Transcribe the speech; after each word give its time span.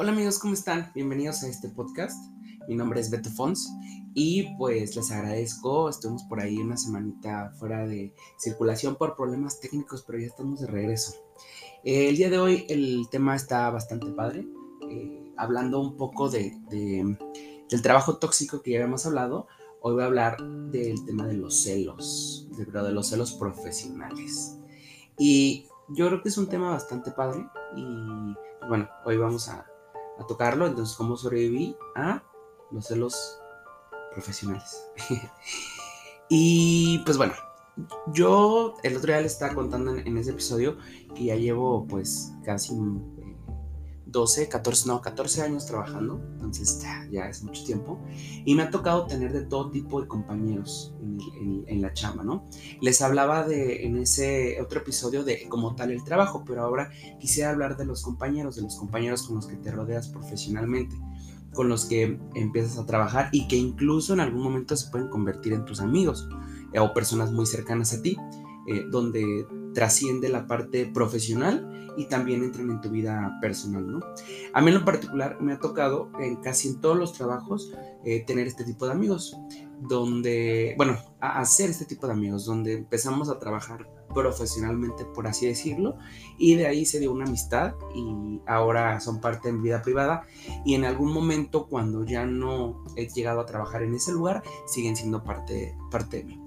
Hola 0.00 0.12
amigos, 0.12 0.38
¿cómo 0.38 0.54
están? 0.54 0.92
Bienvenidos 0.94 1.42
a 1.42 1.48
este 1.48 1.68
podcast. 1.70 2.16
Mi 2.68 2.76
nombre 2.76 3.00
es 3.00 3.10
Beto 3.10 3.30
Fons 3.30 3.68
y 4.14 4.54
pues 4.56 4.94
les 4.94 5.10
agradezco. 5.10 5.88
Estuvimos 5.88 6.22
por 6.22 6.38
ahí 6.38 6.56
una 6.58 6.76
semanita 6.76 7.50
fuera 7.58 7.84
de 7.84 8.14
circulación 8.36 8.94
por 8.94 9.16
problemas 9.16 9.58
técnicos, 9.58 10.04
pero 10.06 10.20
ya 10.20 10.28
estamos 10.28 10.60
de 10.60 10.68
regreso. 10.68 11.14
el 11.82 12.16
día 12.16 12.30
de 12.30 12.38
hoy 12.38 12.64
el 12.68 13.08
tema 13.10 13.34
está 13.34 13.68
bastante 13.70 14.06
padre. 14.12 14.46
Eh, 14.88 15.32
hablando 15.36 15.80
un 15.80 15.96
poco 15.96 16.30
de, 16.30 16.56
del 16.70 17.82
trabajo 17.82 18.18
tóxico 18.18 18.62
que 18.62 18.70
ya 18.70 18.76
habíamos 18.76 19.04
hablado, 19.04 19.48
hoy 19.80 19.94
voy 19.94 20.04
a 20.04 20.06
hablar 20.06 20.40
del 20.70 21.04
tema 21.06 21.26
de 21.26 21.34
los 21.34 21.64
celos, 21.64 22.46
de, 22.56 22.66
de 22.66 22.92
los 22.92 23.08
celos 23.08 23.32
profesionales. 23.32 24.60
Y 25.18 25.66
yo 25.88 26.06
creo 26.06 26.22
que 26.22 26.28
es 26.28 26.38
un 26.38 26.48
tema 26.48 26.70
bastante 26.70 27.10
padre 27.10 27.44
y 27.76 27.82
bueno, 28.68 28.88
hoy 29.04 29.16
vamos 29.16 29.48
a, 29.48 29.66
a 30.18 30.26
tocarlo. 30.26 30.66
Entonces, 30.66 30.96
¿cómo 30.96 31.16
sobreviví 31.16 31.76
a 31.94 32.22
los 32.70 32.86
celos 32.86 33.38
profesionales? 34.12 34.84
y 36.28 36.98
pues 37.04 37.16
bueno, 37.16 37.34
yo 38.12 38.74
el 38.82 38.96
otro 38.96 39.12
día 39.12 39.20
le 39.20 39.26
estaba 39.26 39.54
contando 39.54 39.96
en, 39.96 40.16
ese 40.18 40.30
episodio 40.30 40.76
que 41.14 41.24
ya 41.24 41.36
llevo 41.36 41.86
pues 41.86 42.32
casi 42.44 42.74
12, 44.10 44.48
14, 44.48 44.88
no, 44.88 45.02
14 45.02 45.42
años 45.42 45.66
trabajando, 45.66 46.20
entonces 46.32 46.82
ya, 47.10 47.28
es 47.28 47.42
mucho 47.42 47.62
tiempo, 47.64 48.00
y 48.44 48.54
me 48.54 48.62
ha 48.62 48.70
tocado 48.70 49.06
tener 49.06 49.32
de 49.32 49.42
todo 49.42 49.70
tipo 49.70 50.00
de 50.00 50.08
compañeros 50.08 50.94
en, 51.40 51.82
la 51.82 51.92
chama, 51.92 52.24
¿no? 52.24 52.44
Les 52.80 53.02
hablaba 53.02 53.46
de, 53.46 53.84
en 53.84 53.98
ese 53.98 54.60
otro 54.60 54.80
episodio 54.80 55.22
de 55.22 55.48
como 55.48 55.76
tal 55.76 55.90
el 55.90 56.02
trabajo, 56.02 56.42
pero 56.46 56.62
ahora 56.62 56.90
quisiera 57.20 57.50
hablar 57.50 57.76
de 57.76 57.84
los 57.84 58.02
compañeros, 58.02 58.56
de 58.56 58.62
los 58.62 58.76
compañeros 58.76 59.22
con 59.24 59.36
los 59.36 59.46
que 59.46 59.56
te 59.56 59.70
rodeas 59.70 60.08
profesionalmente, 60.08 60.96
con 61.52 61.68
los 61.68 61.84
que 61.84 62.18
empiezas 62.34 62.78
a 62.78 62.86
trabajar 62.86 63.28
y 63.30 63.46
que 63.46 63.56
incluso 63.56 64.14
en 64.14 64.20
algún 64.20 64.42
momento 64.42 64.74
se 64.76 64.90
pueden 64.90 65.08
convertir 65.08 65.52
en 65.52 65.64
tus 65.66 65.80
amigos 65.80 66.28
eh, 66.72 66.80
o 66.80 66.92
personas 66.94 67.30
muy 67.30 67.46
cercanas 67.46 67.92
a 67.92 68.02
ti, 68.02 68.16
eh, 68.66 68.84
donde 68.90 69.46
trasciende 69.74 70.28
la 70.28 70.46
parte 70.46 70.86
profesional 70.86 71.92
y 71.96 72.06
también 72.06 72.44
entran 72.44 72.70
en 72.70 72.80
tu 72.80 72.90
vida 72.90 73.38
personal, 73.40 73.90
¿no? 73.90 74.00
A 74.52 74.60
mí 74.60 74.68
en 74.68 74.74
lo 74.78 74.84
particular 74.84 75.40
me 75.40 75.52
ha 75.52 75.58
tocado 75.58 76.10
en 76.20 76.36
casi 76.36 76.68
en 76.68 76.80
todos 76.80 76.96
los 76.96 77.12
trabajos 77.12 77.72
eh, 78.04 78.24
tener 78.24 78.46
este 78.46 78.64
tipo 78.64 78.86
de 78.86 78.92
amigos, 78.92 79.36
donde, 79.80 80.74
bueno, 80.76 80.96
hacer 81.20 81.70
este 81.70 81.84
tipo 81.84 82.06
de 82.06 82.12
amigos, 82.12 82.44
donde 82.44 82.74
empezamos 82.74 83.28
a 83.28 83.38
trabajar 83.40 83.90
profesionalmente, 84.14 85.04
por 85.04 85.26
así 85.26 85.46
decirlo, 85.46 85.98
y 86.38 86.54
de 86.54 86.66
ahí 86.66 86.86
se 86.86 87.00
dio 87.00 87.12
una 87.12 87.24
amistad 87.24 87.74
y 87.94 88.40
ahora 88.46 89.00
son 89.00 89.20
parte 89.20 89.48
de 89.48 89.54
mi 89.54 89.62
vida 89.62 89.82
privada 89.82 90.22
y 90.64 90.74
en 90.74 90.84
algún 90.84 91.12
momento 91.12 91.66
cuando 91.66 92.04
ya 92.04 92.24
no 92.24 92.84
he 92.96 93.08
llegado 93.08 93.40
a 93.40 93.46
trabajar 93.46 93.82
en 93.82 93.94
ese 93.94 94.12
lugar, 94.12 94.42
siguen 94.66 94.96
siendo 94.96 95.24
parte, 95.24 95.76
parte 95.90 96.18
de 96.18 96.24
mí. 96.24 96.40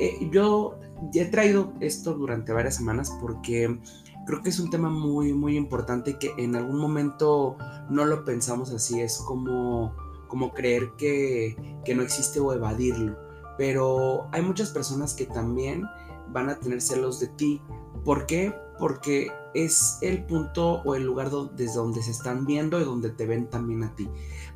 Eh, 0.00 0.30
yo 0.30 0.78
he 1.12 1.26
traído 1.26 1.74
esto 1.80 2.14
durante 2.14 2.54
varias 2.54 2.76
semanas 2.76 3.14
porque 3.20 3.78
creo 4.26 4.42
que 4.42 4.48
es 4.48 4.58
un 4.58 4.70
tema 4.70 4.88
muy, 4.88 5.34
muy 5.34 5.58
importante 5.58 6.18
que 6.18 6.32
en 6.38 6.56
algún 6.56 6.78
momento 6.78 7.58
no 7.90 8.06
lo 8.06 8.24
pensamos 8.24 8.72
así, 8.72 8.98
es 8.98 9.18
como, 9.18 9.94
como 10.26 10.54
creer 10.54 10.92
que, 10.96 11.54
que 11.84 11.94
no 11.94 12.02
existe 12.02 12.40
o 12.40 12.54
evadirlo. 12.54 13.14
Pero 13.58 14.26
hay 14.32 14.40
muchas 14.40 14.70
personas 14.70 15.12
que 15.12 15.26
también 15.26 15.84
van 16.32 16.48
a 16.48 16.58
tener 16.58 16.80
celos 16.80 17.20
de 17.20 17.28
ti. 17.28 17.60
¿Por 18.02 18.24
qué? 18.24 18.54
Porque 18.78 19.30
es 19.52 19.98
el 20.00 20.24
punto 20.24 20.80
o 20.82 20.94
el 20.94 21.04
lugar 21.04 21.28
desde 21.54 21.74
donde 21.74 22.02
se 22.02 22.12
están 22.12 22.46
viendo 22.46 22.80
y 22.80 22.84
donde 22.84 23.10
te 23.10 23.26
ven 23.26 23.50
también 23.50 23.82
a 23.82 23.94
ti. 23.94 24.08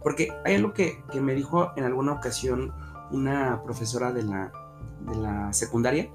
Porque 0.02 0.30
hay 0.46 0.54
algo 0.54 0.72
que 0.72 1.02
me 1.20 1.34
dijo 1.34 1.72
en 1.76 1.84
alguna 1.84 2.12
ocasión 2.12 2.72
una 3.10 3.62
profesora 3.62 4.10
de 4.10 4.22
la, 4.22 4.63
de 5.04 5.16
la 5.16 5.52
secundaria 5.52 6.10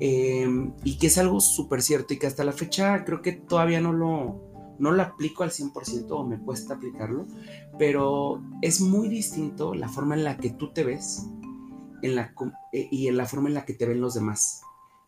Em, 0.00 0.72
y 0.82 0.98
que 0.98 1.06
es 1.06 1.18
algo 1.18 1.40
súper 1.40 1.80
cierto 1.80 2.14
y 2.14 2.18
que 2.18 2.26
hasta 2.26 2.44
la 2.44 2.52
fecha 2.52 3.04
creo 3.04 3.22
que 3.22 3.32
todavía 3.32 3.80
no 3.80 3.92
lo, 3.92 4.42
no 4.78 4.90
lo 4.90 5.02
aplico 5.02 5.44
al 5.44 5.50
100% 5.50 6.10
o 6.10 6.26
me 6.26 6.38
cuesta 6.38 6.74
aplicarlo, 6.74 7.26
pero 7.78 8.42
es 8.60 8.80
muy 8.80 9.08
distinto 9.08 9.74
la 9.74 9.88
forma 9.88 10.16
en 10.16 10.24
la 10.24 10.36
que 10.36 10.50
tú 10.50 10.72
te 10.72 10.82
ves 10.82 11.26
en 12.02 12.16
la, 12.16 12.34
eh, 12.72 12.88
y 12.90 13.06
en 13.06 13.16
la 13.16 13.26
forma 13.26 13.48
en 13.48 13.54
la 13.54 13.64
que 13.64 13.74
te 13.74 13.86
ven 13.86 14.00
los 14.00 14.14
demás. 14.14 14.62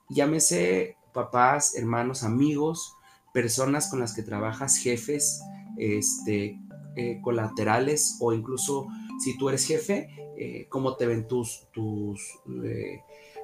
Llámese 0.08 0.96
papás, 1.12 1.74
hermanos, 1.74 2.22
amigos, 2.22 2.94
personas 3.32 3.90
con 3.90 3.98
las 3.98 4.14
que 4.14 4.22
trabajas, 4.22 4.76
jefes, 4.76 5.42
este, 5.78 6.60
eh, 6.94 7.20
colaterales 7.22 8.18
o 8.20 8.32
incluso 8.32 8.86
si 9.18 9.36
tú 9.36 9.48
eres 9.48 9.66
jefe, 9.66 10.08
eh, 10.36 10.66
cómo 10.68 10.96
te 10.96 11.06
ven 11.06 11.26
tus, 11.26 11.66
tus, 11.72 12.38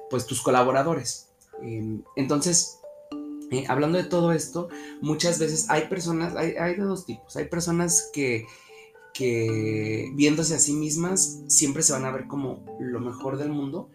pues 0.09 0.25
tus 0.25 0.41
colaboradores. 0.41 1.29
Em, 1.61 2.03
entonces, 2.15 2.79
eh, 3.51 3.65
hablando 3.67 3.97
de 3.97 4.05
todo 4.05 4.31
esto, 4.31 4.69
muchas 5.01 5.39
veces 5.39 5.69
hay 5.69 5.87
personas, 5.87 6.35
hay, 6.35 6.75
de 6.75 6.83
dos 6.83 7.05
tipos, 7.05 7.35
hay 7.35 7.45
personas 7.45 8.09
que, 8.13 8.45
que 9.13 10.11
viéndose 10.15 10.55
a 10.55 10.59
sí 10.59 10.73
mismas 10.73 11.41
siempre 11.47 11.83
se 11.83 11.93
van 11.93 12.05
a 12.05 12.11
ver 12.11 12.27
como 12.27 12.65
lo 12.79 12.99
mejor 12.99 13.37
del 13.37 13.49
mundo. 13.49 13.89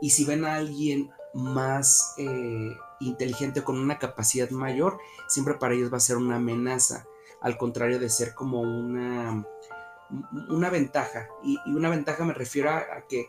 Y 0.00 0.10
si 0.10 0.24
ven 0.24 0.44
a 0.44 0.56
alguien 0.56 1.10
más 1.32 2.14
eh, 2.18 2.72
inteligente 3.00 3.62
con 3.62 3.78
una 3.78 3.98
capacidad 3.98 4.50
mayor, 4.50 4.98
siempre 5.28 5.54
para 5.54 5.74
ellos 5.74 5.92
va 5.92 5.98
a 5.98 6.00
ser 6.00 6.16
una 6.16 6.36
amenaza, 6.36 7.06
al 7.40 7.56
contrario 7.56 7.98
de 7.98 8.08
ser 8.08 8.34
como 8.34 8.62
una, 8.62 9.46
una 10.48 10.70
ventaja. 10.70 11.28
Y, 11.42 11.56
una 11.70 11.88
ventaja 11.88 12.24
me 12.24 12.34
refiero 12.34 12.70
a 12.70 13.06
que 13.08 13.28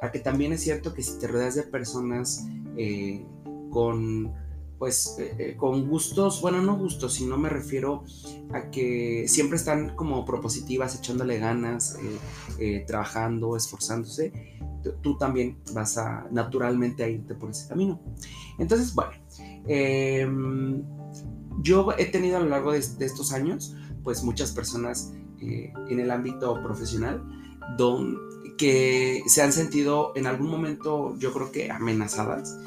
a 0.00 0.10
que 0.10 0.18
también 0.18 0.52
es 0.52 0.62
cierto 0.62 0.94
que 0.94 1.02
si 1.02 1.18
te 1.18 1.26
rodeas 1.26 1.54
de 1.54 1.64
personas 1.64 2.46
eh, 2.76 3.24
con 3.70 4.32
pues 4.78 5.16
eh, 5.18 5.34
eh, 5.38 5.56
con 5.58 5.86
gustos, 5.86 6.40
bueno, 6.40 6.62
no 6.62 6.74
gustos, 6.74 7.12
sino 7.12 7.36
me 7.36 7.50
refiero 7.50 8.02
a 8.54 8.70
que 8.70 9.26
siempre 9.28 9.58
están 9.58 9.94
como 9.94 10.24
propositivas, 10.24 10.96
echándole 10.96 11.38
ganas, 11.38 11.98
trabajando, 12.86 13.56
esforzándose, 13.56 14.32
tú 15.02 15.18
también 15.18 15.58
vas 15.74 15.98
a 15.98 16.26
naturalmente 16.30 17.04
a 17.04 17.08
irte 17.08 17.34
por 17.34 17.50
ese 17.50 17.68
camino. 17.68 18.00
Entonces, 18.58 18.94
bueno, 18.94 19.12
em, 19.66 20.82
yo 21.60 21.92
he 21.98 22.06
tenido 22.06 22.38
a 22.38 22.40
lo 22.40 22.48
largo 22.48 22.72
de, 22.72 22.80
de 22.80 23.04
estos 23.04 23.34
años, 23.34 23.76
pues 24.02 24.22
muchas 24.24 24.50
personas 24.52 25.12
en 25.40 26.00
el 26.00 26.10
ámbito 26.10 26.60
profesional, 26.62 27.22
don, 27.76 28.18
que 28.58 29.22
se 29.26 29.42
han 29.42 29.52
sentido 29.52 30.12
en 30.14 30.26
algún 30.26 30.50
momento, 30.50 31.16
yo 31.18 31.32
creo 31.32 31.50
que 31.50 31.70
amenazadas. 31.70 32.58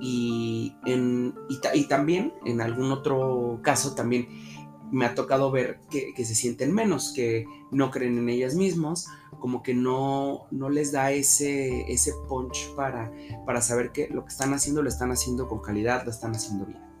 Y, 0.00 0.74
en, 0.84 1.34
y, 1.48 1.86
también, 1.86 2.34
en 2.44 2.60
algún 2.60 2.92
otro 2.92 3.60
caso, 3.62 3.94
también 3.94 4.28
me 4.90 5.06
ha 5.06 5.14
tocado 5.14 5.50
ver 5.50 5.80
que, 5.90 6.12
se 6.24 6.34
sienten 6.34 6.72
menos, 6.72 7.12
que 7.14 7.46
no 7.70 7.90
creen 7.90 8.18
en 8.18 8.28
ellas 8.28 8.54
mismas, 8.54 9.06
como 9.40 9.62
que 9.62 9.74
no, 9.74 10.46
no 10.50 10.70
les 10.70 10.92
da 10.92 11.10
ese, 11.10 11.90
ese 11.92 12.12
punch 12.28 12.74
para, 12.74 13.12
para 13.46 13.60
saber 13.60 13.92
que 13.92 14.08
lo 14.08 14.24
que 14.24 14.28
están 14.28 14.52
haciendo 14.52 14.82
lo 14.82 14.88
están 14.88 15.10
haciendo 15.10 15.48
con 15.48 15.60
calidad, 15.60 16.04
lo 16.04 16.10
están 16.10 16.32
haciendo 16.32 16.66
bien. 16.66 16.93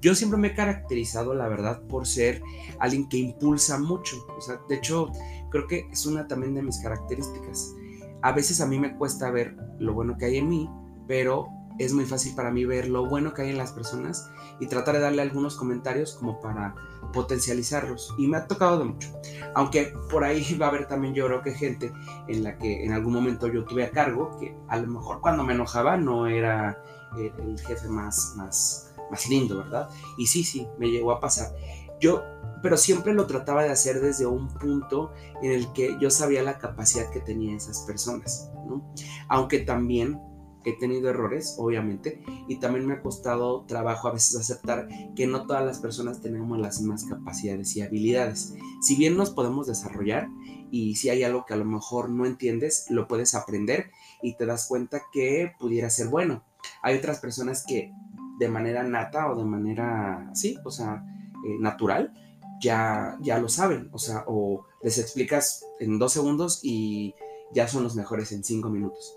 Yo 0.00 0.14
siempre 0.14 0.38
me 0.38 0.48
he 0.48 0.54
caracterizado, 0.54 1.34
la 1.34 1.48
verdad, 1.48 1.82
por 1.88 2.06
ser 2.06 2.42
alguien 2.78 3.08
que 3.08 3.18
impulsa 3.18 3.78
mucho. 3.78 4.16
O 4.36 4.40
sea, 4.40 4.60
de 4.68 4.76
hecho, 4.76 5.10
creo 5.50 5.66
que 5.66 5.88
es 5.90 6.06
una 6.06 6.26
también 6.26 6.54
de 6.54 6.62
mis 6.62 6.78
características. 6.78 7.74
A 8.22 8.32
veces 8.32 8.60
a 8.60 8.66
mí 8.66 8.78
me 8.78 8.96
cuesta 8.96 9.30
ver 9.30 9.56
lo 9.78 9.94
bueno 9.94 10.16
que 10.18 10.26
hay 10.26 10.38
en 10.38 10.48
mí, 10.48 10.70
pero 11.06 11.48
es 11.78 11.92
muy 11.92 12.04
fácil 12.04 12.34
para 12.34 12.50
mí 12.50 12.64
ver 12.64 12.88
lo 12.88 13.06
bueno 13.06 13.34
que 13.34 13.42
hay 13.42 13.50
en 13.50 13.58
las 13.58 13.72
personas 13.72 14.30
y 14.60 14.66
tratar 14.66 14.94
de 14.94 15.00
darle 15.00 15.22
algunos 15.22 15.56
comentarios 15.56 16.14
como 16.14 16.40
para 16.40 16.74
potencializarlos. 17.12 18.14
Y 18.18 18.26
me 18.26 18.38
ha 18.38 18.46
tocado 18.46 18.78
de 18.78 18.84
mucho. 18.86 19.08
Aunque 19.54 19.92
por 20.10 20.24
ahí 20.24 20.54
va 20.60 20.66
a 20.66 20.68
haber 20.70 20.86
también 20.86 21.14
yo 21.14 21.26
creo 21.26 21.42
que 21.42 21.52
gente 21.52 21.92
en 22.28 22.44
la 22.44 22.58
que 22.58 22.84
en 22.84 22.92
algún 22.92 23.12
momento 23.12 23.48
yo 23.48 23.64
tuve 23.64 23.84
a 23.84 23.90
cargo, 23.90 24.36
que 24.38 24.56
a 24.68 24.78
lo 24.78 24.88
mejor 24.88 25.20
cuando 25.20 25.44
me 25.44 25.54
enojaba 25.54 25.96
no 25.96 26.26
era 26.26 26.82
el, 27.16 27.58
jefe 27.60 27.88
más, 27.88 28.34
más, 28.36 28.94
más 29.10 29.28
lindo, 29.28 29.58
¿verdad? 29.58 29.88
Y 30.18 30.26
sí, 30.26 30.44
sí, 30.44 30.66
me 30.78 30.88
llegó 30.88 31.12
a 31.12 31.20
pasar. 31.20 31.54
Yo, 32.00 32.22
pero 32.62 32.76
siempre 32.76 33.14
lo 33.14 33.26
trataba 33.26 33.64
de 33.64 33.70
hacer 33.70 34.00
desde 34.00 34.26
un 34.26 34.48
punto 34.48 35.12
en 35.42 35.52
el 35.52 35.72
que 35.72 35.96
yo 36.00 36.10
sabía 36.10 36.42
la 36.42 36.58
capacidad 36.58 37.10
que 37.10 37.20
tenían 37.20 37.56
esas 37.56 37.80
personas, 37.80 38.50
¿no? 38.66 38.92
Aunque 39.28 39.60
también 39.60 40.20
he 40.66 40.72
tenido 40.72 41.08
errores, 41.08 41.54
obviamente, 41.58 42.22
y 42.48 42.56
también 42.56 42.86
me 42.86 42.94
ha 42.94 43.00
costado 43.00 43.64
trabajo 43.66 44.08
a 44.08 44.12
veces 44.12 44.34
aceptar 44.36 44.88
que 45.14 45.28
no 45.28 45.46
todas 45.46 45.64
las 45.64 45.78
personas 45.78 46.20
tenemos 46.20 46.58
las 46.58 46.80
mismas 46.80 47.04
capacidades 47.04 47.76
y 47.76 47.82
habilidades. 47.82 48.54
Si 48.82 48.96
bien 48.96 49.16
nos 49.16 49.30
podemos 49.30 49.68
desarrollar 49.68 50.28
y 50.72 50.96
si 50.96 51.08
hay 51.08 51.22
algo 51.22 51.46
que 51.46 51.54
a 51.54 51.56
lo 51.56 51.64
mejor 51.64 52.10
no 52.10 52.26
entiendes, 52.26 52.86
lo 52.90 53.06
puedes 53.06 53.36
aprender 53.36 53.92
y 54.22 54.36
te 54.36 54.44
das 54.44 54.66
cuenta 54.66 55.02
que 55.12 55.52
pudiera 55.60 55.88
ser 55.88 56.08
bueno. 56.08 56.42
Hay 56.82 56.96
otras 56.96 57.20
personas 57.20 57.64
que 57.64 57.92
de 58.38 58.48
manera 58.48 58.82
nata 58.82 59.30
o 59.30 59.36
de 59.36 59.44
manera, 59.44 60.30
sí, 60.34 60.58
o 60.64 60.70
sea, 60.70 61.04
eh, 61.46 61.56
natural, 61.60 62.12
ya, 62.60 63.16
ya 63.20 63.38
lo 63.38 63.48
saben, 63.48 63.88
o 63.92 63.98
sea, 63.98 64.24
o 64.26 64.66
les 64.82 64.98
explicas 64.98 65.64
en 65.80 65.98
dos 65.98 66.12
segundos 66.12 66.60
y 66.62 67.14
ya 67.52 67.68
son 67.68 67.82
los 67.82 67.94
mejores 67.96 68.32
en 68.32 68.44
cinco 68.44 68.70
minutos. 68.70 69.16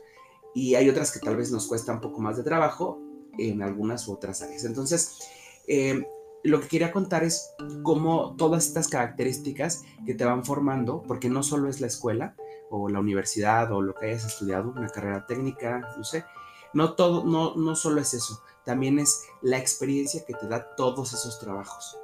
Y 0.54 0.75
hay 0.75 0.89
otras 0.89 1.12
que 1.12 1.19
tal 1.19 1.36
vez 1.36 1.51
nos 1.51 1.68
cuesta 1.68 1.94
un 1.94 2.01
poco 2.01 2.21
más 2.21 2.38
de 2.38 2.44
trabajo 2.44 3.00
en 3.38 3.62
algunas 3.62 4.07
u 4.07 4.13
otras 4.13 4.42
áreas. 4.42 4.66
Entonces, 4.66 5.19
eh, 5.68 6.06
lo 6.44 6.62
que 6.62 6.68
quería 6.68 6.92
contar 6.92 7.24
es 7.24 7.54
cómo 7.83 8.36
todas 8.38 8.68
estas 8.68 8.88
características 8.88 9.83
que 10.06 10.15
te 10.15 10.25
van 10.25 10.45
formando, 10.45 11.04
porque 11.04 11.30
no 11.30 11.44
solo 11.44 11.69
es 11.69 11.81
la 11.81 11.88
escuela 11.88 12.36
o 12.69 12.89
la 12.89 13.00
universidad 13.00 13.72
o 13.72 13.81
lo 13.81 13.94
que 13.94 14.07
hayas 14.07 14.25
estudiado, 14.25 14.72
una 14.75 14.89
carrera 14.89 15.25
técnica, 15.25 15.81
no 15.98 16.04
sé, 16.04 16.24
no 16.74 16.94
todo, 16.94 17.24
no, 17.25 17.56
no 17.56 17.75
solo 17.75 18.01
es 18.01 18.13
eso, 18.13 18.42
también 18.66 19.00
es 19.00 19.24
la 19.42 19.57
experiencia 19.57 20.24
que 20.25 20.33
te 20.33 20.48
da 20.48 20.75
todos 20.75 21.13
esos 21.13 21.39
trabajos. 21.39 21.98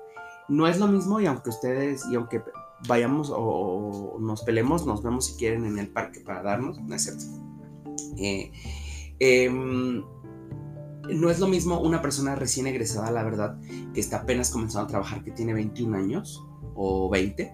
No 0.47 0.67
es 0.67 0.79
lo 0.79 0.87
mismo 0.87 1.19
y 1.19 1.25
aunque 1.25 1.49
ustedes, 1.49 2.05
y 2.11 2.15
aunque 2.15 2.41
vayamos 2.87 3.31
o, 3.31 4.17
nos 4.19 4.43
pelemos, 4.43 4.85
nos 4.85 5.03
vemos 5.03 5.25
si 5.25 5.35
quieren 5.35 5.65
en 5.65 5.79
el 5.79 5.89
parque 5.89 6.19
para 6.21 6.43
darnos, 6.43 6.79
no 6.81 6.95
es 6.95 7.03
cierto. 7.03 7.23
Eh, 8.17 8.51
em, 9.19 10.03
no 11.09 11.29
es 11.29 11.39
lo 11.39 11.47
mismo 11.47 11.79
una 11.79 12.01
persona 12.01 12.35
recién 12.35 12.67
egresada, 12.67 13.11
la 13.11 13.23
verdad, 13.23 13.59
que 13.93 13.99
está 13.99 14.17
apenas 14.17 14.49
comenzando 14.49 14.85
a 14.85 14.89
trabajar, 14.89 15.23
que 15.23 15.31
tiene 15.31 15.53
21 15.53 15.95
años 15.97 16.43
o 16.75 17.09
20, 17.09 17.53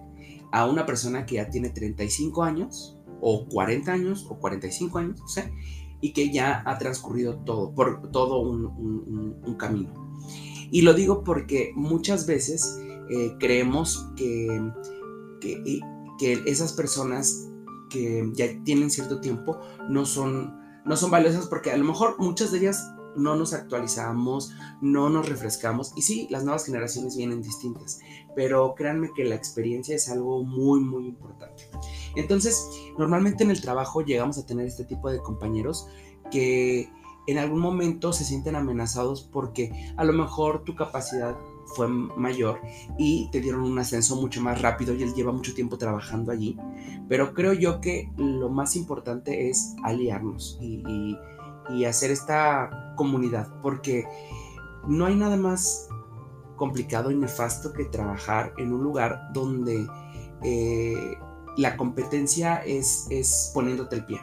a 0.52 0.66
una 0.66 0.86
persona 0.86 1.26
que 1.26 1.36
ya 1.36 1.50
tiene 1.50 1.70
35 1.70 2.42
años 2.42 2.98
o 3.20 3.46
40 3.46 3.92
años 3.92 4.26
o 4.28 4.38
45 4.38 4.98
años, 4.98 5.20
no 5.20 5.28
sé, 5.28 5.52
y 6.02 6.12
que 6.12 6.30
ya 6.30 6.62
ha 6.66 6.76
transcurrido 6.76 7.36
todo, 7.36 7.74
por 7.74 8.10
todo 8.10 8.40
un, 8.40 9.56
camino. 9.58 9.94
Y 10.70 10.82
lo 10.82 10.92
digo 10.92 11.22
porque 11.24 11.72
muchas 11.74 12.26
veces 12.26 12.78
eh, 13.10 13.36
creemos 13.38 14.08
que, 14.16 14.72
que, 15.40 15.80
que 16.18 16.42
esas 16.46 16.72
personas 16.72 17.48
que 17.88 18.28
ya 18.34 18.46
tienen 18.64 18.90
cierto 18.90 19.20
tiempo 19.20 19.60
no 19.88 20.04
son, 20.04 20.58
no 20.84 20.96
son 20.96 21.10
valiosas 21.10 21.46
porque 21.46 21.70
a 21.70 21.76
lo 21.76 21.84
mejor 21.84 22.16
muchas 22.18 22.50
de 22.50 22.58
ellas 22.58 22.82
no 23.16 23.36
nos 23.36 23.52
actualizamos, 23.52 24.52
no 24.80 25.10
nos 25.10 25.28
refrescamos. 25.28 25.92
Y 25.96 26.02
sí, 26.02 26.26
las 26.30 26.44
nuevas 26.44 26.64
generaciones 26.64 27.16
vienen 27.16 27.42
distintas, 27.42 28.00
pero 28.34 28.74
créanme 28.74 29.10
que 29.14 29.24
la 29.24 29.34
experiencia 29.34 29.94
es 29.94 30.08
algo 30.08 30.44
muy, 30.44 30.80
muy 30.80 31.06
importante. 31.06 31.68
Entonces, 32.16 32.68
normalmente 32.98 33.44
en 33.44 33.50
el 33.50 33.60
trabajo 33.60 34.02
llegamos 34.02 34.38
a 34.38 34.46
tener 34.46 34.66
este 34.66 34.84
tipo 34.84 35.10
de 35.10 35.18
compañeros 35.18 35.88
que 36.30 36.88
en 37.26 37.38
algún 37.38 37.60
momento 37.60 38.12
se 38.12 38.24
sienten 38.24 38.56
amenazados 38.56 39.22
porque 39.22 39.92
a 39.96 40.04
lo 40.04 40.12
mejor 40.12 40.64
tu 40.64 40.74
capacidad 40.74 41.36
fue 41.66 41.88
mayor 41.88 42.60
y 42.98 43.30
te 43.30 43.40
dieron 43.40 43.62
un 43.62 43.78
ascenso 43.78 44.16
mucho 44.16 44.40
más 44.42 44.60
rápido 44.60 44.94
y 44.94 45.02
él 45.02 45.14
lleva 45.14 45.32
mucho 45.32 45.54
tiempo 45.54 45.78
trabajando 45.78 46.32
allí. 46.32 46.58
Pero 47.08 47.34
creo 47.34 47.52
yo 47.52 47.80
que 47.80 48.10
lo 48.16 48.48
más 48.48 48.76
importante 48.76 49.48
es 49.48 49.74
aliarnos 49.84 50.58
y 50.60 51.84
hacer 51.84 52.10
esta 52.10 52.94
comunidad, 52.96 53.48
porque 53.62 54.04
no 54.86 55.06
hay 55.06 55.14
nada 55.14 55.36
más 55.36 55.88
complicado 56.56 57.10
y 57.10 57.16
nefasto 57.16 57.72
que 57.72 57.84
trabajar 57.86 58.52
en 58.58 58.72
un 58.72 58.82
lugar 58.82 59.32
donde 59.32 59.86
eh, 60.42 61.16
la 61.56 61.76
competencia 61.76 62.56
es, 62.56 63.06
es 63.10 63.50
poniéndote 63.54 63.96
el 63.96 64.04
pie 64.04 64.20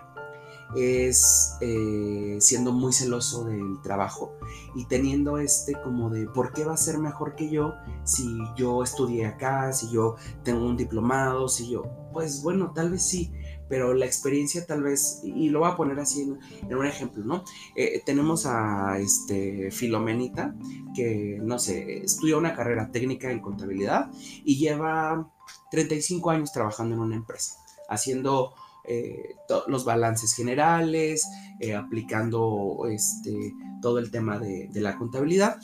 es 0.75 1.57
eh, 1.61 2.37
siendo 2.39 2.71
muy 2.71 2.93
celoso 2.93 3.43
del 3.45 3.81
trabajo 3.81 4.35
y 4.75 4.85
teniendo 4.85 5.39
este 5.39 5.73
como 5.81 6.09
de 6.09 6.27
por 6.27 6.53
qué 6.53 6.63
va 6.63 6.73
a 6.73 6.77
ser 6.77 6.99
mejor 6.99 7.35
que 7.35 7.49
yo 7.49 7.73
si 8.03 8.37
yo 8.55 8.83
estudié 8.83 9.25
acá, 9.25 9.73
si 9.73 9.89
yo 9.91 10.15
tengo 10.43 10.65
un 10.65 10.77
diplomado, 10.77 11.47
si 11.47 11.69
yo, 11.69 11.83
pues 12.13 12.43
bueno, 12.43 12.71
tal 12.73 12.91
vez 12.91 13.03
sí, 13.03 13.31
pero 13.67 13.93
la 13.93 14.05
experiencia 14.05 14.65
tal 14.65 14.83
vez, 14.83 15.21
y 15.23 15.49
lo 15.49 15.59
voy 15.59 15.71
a 15.71 15.75
poner 15.75 15.99
así 15.99 16.21
en, 16.21 16.75
un 16.75 16.85
ejemplo, 16.85 17.23
¿no? 17.23 17.43
Eh, 17.75 18.01
tenemos 18.05 18.45
a 18.45 18.97
este 18.99 19.69
Filomenita, 19.71 20.55
que, 20.95 21.39
no 21.41 21.59
sé, 21.59 22.03
estudia 22.03 22.37
una 22.37 22.55
carrera 22.55 22.91
técnica 22.91 23.31
en 23.31 23.41
contabilidad 23.41 24.09
y 24.43 24.57
lleva 24.57 25.31
35 25.71 26.29
años 26.29 26.51
trabajando 26.51 26.95
en 26.95 27.01
una 27.01 27.15
empresa, 27.15 27.55
haciendo 27.87 28.53
eh, 28.85 29.35
los 29.67 29.85
balances 29.85 30.33
generales, 30.33 31.27
eh, 31.59 31.75
aplicando 31.75 32.87
este, 32.89 33.53
todo 33.81 33.99
el 33.99 34.09
tema 34.09 34.39
de, 34.39 34.69
la 34.73 34.97
contabilidad, 34.97 35.59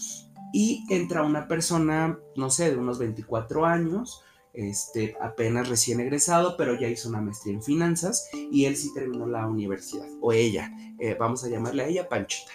y 0.54 0.86
entra 0.90 1.24
una 1.24 1.48
persona, 1.48 2.20
no 2.36 2.50
sé, 2.50 2.72
de 2.72 2.78
unos 2.78 3.00
24 3.00 3.66
años, 3.66 4.22
este, 4.54 5.16
apenas 5.20 5.70
recién 5.70 6.00
egresado, 6.00 6.56
pero 6.56 6.80
ya 6.80 6.88
hizo 6.88 7.10
una 7.10 7.20
maestría 7.20 7.56
en 7.56 7.64
finanzas 7.64 8.30
y 8.52 8.66
él 8.66 8.78
sí 8.78 8.94
terminó 8.94 9.28
la 9.28 9.48
universidad, 9.48 10.08
o 10.22 10.32
ella, 10.32 10.72
eh, 11.00 11.16
vamos 11.20 11.44
a 11.44 11.50
llamarle 11.50 11.84
a 11.84 11.88
ella 11.88 12.08
Panchita. 12.08 12.52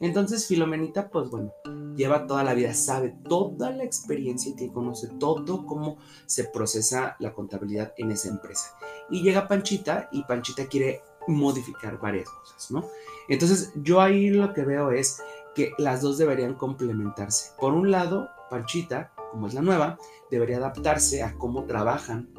Entonces 0.00 0.46
Filomenita, 0.46 1.10
pues 1.10 1.30
bueno, 1.30 1.52
lleva 1.94 2.26
toda 2.26 2.42
la 2.42 2.54
vida, 2.54 2.72
sabe 2.74 3.14
toda 3.28 3.70
la 3.70 3.84
experiencia 3.84 4.52
y 4.58 4.68
conoce 4.70 5.08
todo 5.18 5.66
cómo 5.66 5.98
se 6.26 6.44
procesa 6.44 7.16
la 7.18 7.32
contabilidad 7.32 7.92
en 7.98 8.10
esa 8.10 8.28
empresa. 8.28 8.76
Y 9.10 9.22
llega 9.22 9.46
Panchita 9.46 10.08
y 10.10 10.24
Panchita 10.24 10.66
quiere 10.66 11.02
modificar 11.28 12.00
varias 12.00 12.28
cosas, 12.30 12.70
¿no? 12.70 12.86
Entonces 13.28 13.72
yo 13.76 14.00
ahí 14.00 14.30
lo 14.30 14.54
que 14.54 14.64
veo 14.64 14.90
es 14.90 15.20
que 15.54 15.72
las 15.78 16.00
dos 16.00 16.16
deberían 16.16 16.54
complementarse. 16.54 17.52
Por 17.58 17.74
un 17.74 17.90
lado, 17.90 18.30
Panchita, 18.48 19.12
como 19.30 19.46
es 19.46 19.54
la 19.54 19.60
nueva, 19.60 19.98
debería 20.30 20.56
adaptarse 20.56 21.22
a 21.22 21.34
cómo 21.34 21.64
trabajan 21.64 22.30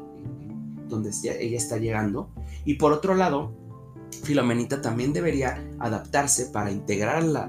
donde 0.88 1.10
ella 1.10 1.56
está 1.56 1.78
llegando. 1.78 2.30
Y 2.64 2.74
por 2.74 2.92
otro 2.92 3.14
lado, 3.14 3.54
Filomenita 4.24 4.80
también 4.80 5.12
debería 5.12 5.64
adaptarse 5.78 6.46
para 6.46 6.70
integrar 6.70 7.16
a 7.16 7.22
la, 7.22 7.46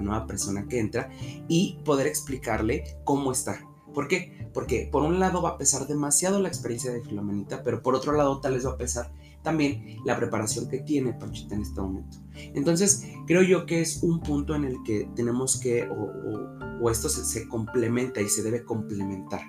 nueva 0.00 0.26
persona 0.26 0.66
que 0.68 0.78
entra 0.78 1.10
y 1.48 1.78
poder 1.84 2.06
explicarle 2.06 2.84
cómo 3.04 3.32
está. 3.32 3.60
¿Por 3.92 4.08
qué? 4.08 4.48
Porque 4.52 4.88
por 4.90 5.02
un 5.02 5.18
lado 5.18 5.42
va 5.42 5.50
a 5.50 5.58
pesar 5.58 5.86
demasiado 5.86 6.40
la 6.40 6.48
experiencia 6.48 6.92
de 6.92 7.02
Filomenita, 7.02 7.62
pero 7.62 7.82
por 7.82 7.94
otro 7.94 8.12
lado 8.12 8.40
tal 8.40 8.54
vez 8.54 8.66
va 8.66 8.72
a 8.72 8.76
pesar 8.76 9.10
también 9.42 9.98
la 10.04 10.16
preparación 10.16 10.68
que 10.68 10.80
tiene 10.80 11.12
Panchita 11.12 11.54
en 11.54 11.62
este 11.62 11.80
momento. 11.80 12.18
Entonces, 12.34 13.06
creo 13.26 13.42
yo 13.42 13.64
que 13.64 13.80
es 13.80 14.02
un 14.02 14.20
punto 14.20 14.56
en 14.56 14.64
el 14.64 14.76
que 14.84 15.08
tenemos 15.14 15.60
que, 15.60 15.88
o, 15.88 16.90
esto 16.90 17.08
se, 17.08 17.48
complementa 17.48 18.20
y 18.20 18.28
se 18.28 18.42
debe 18.42 18.64
complementar. 18.64 19.42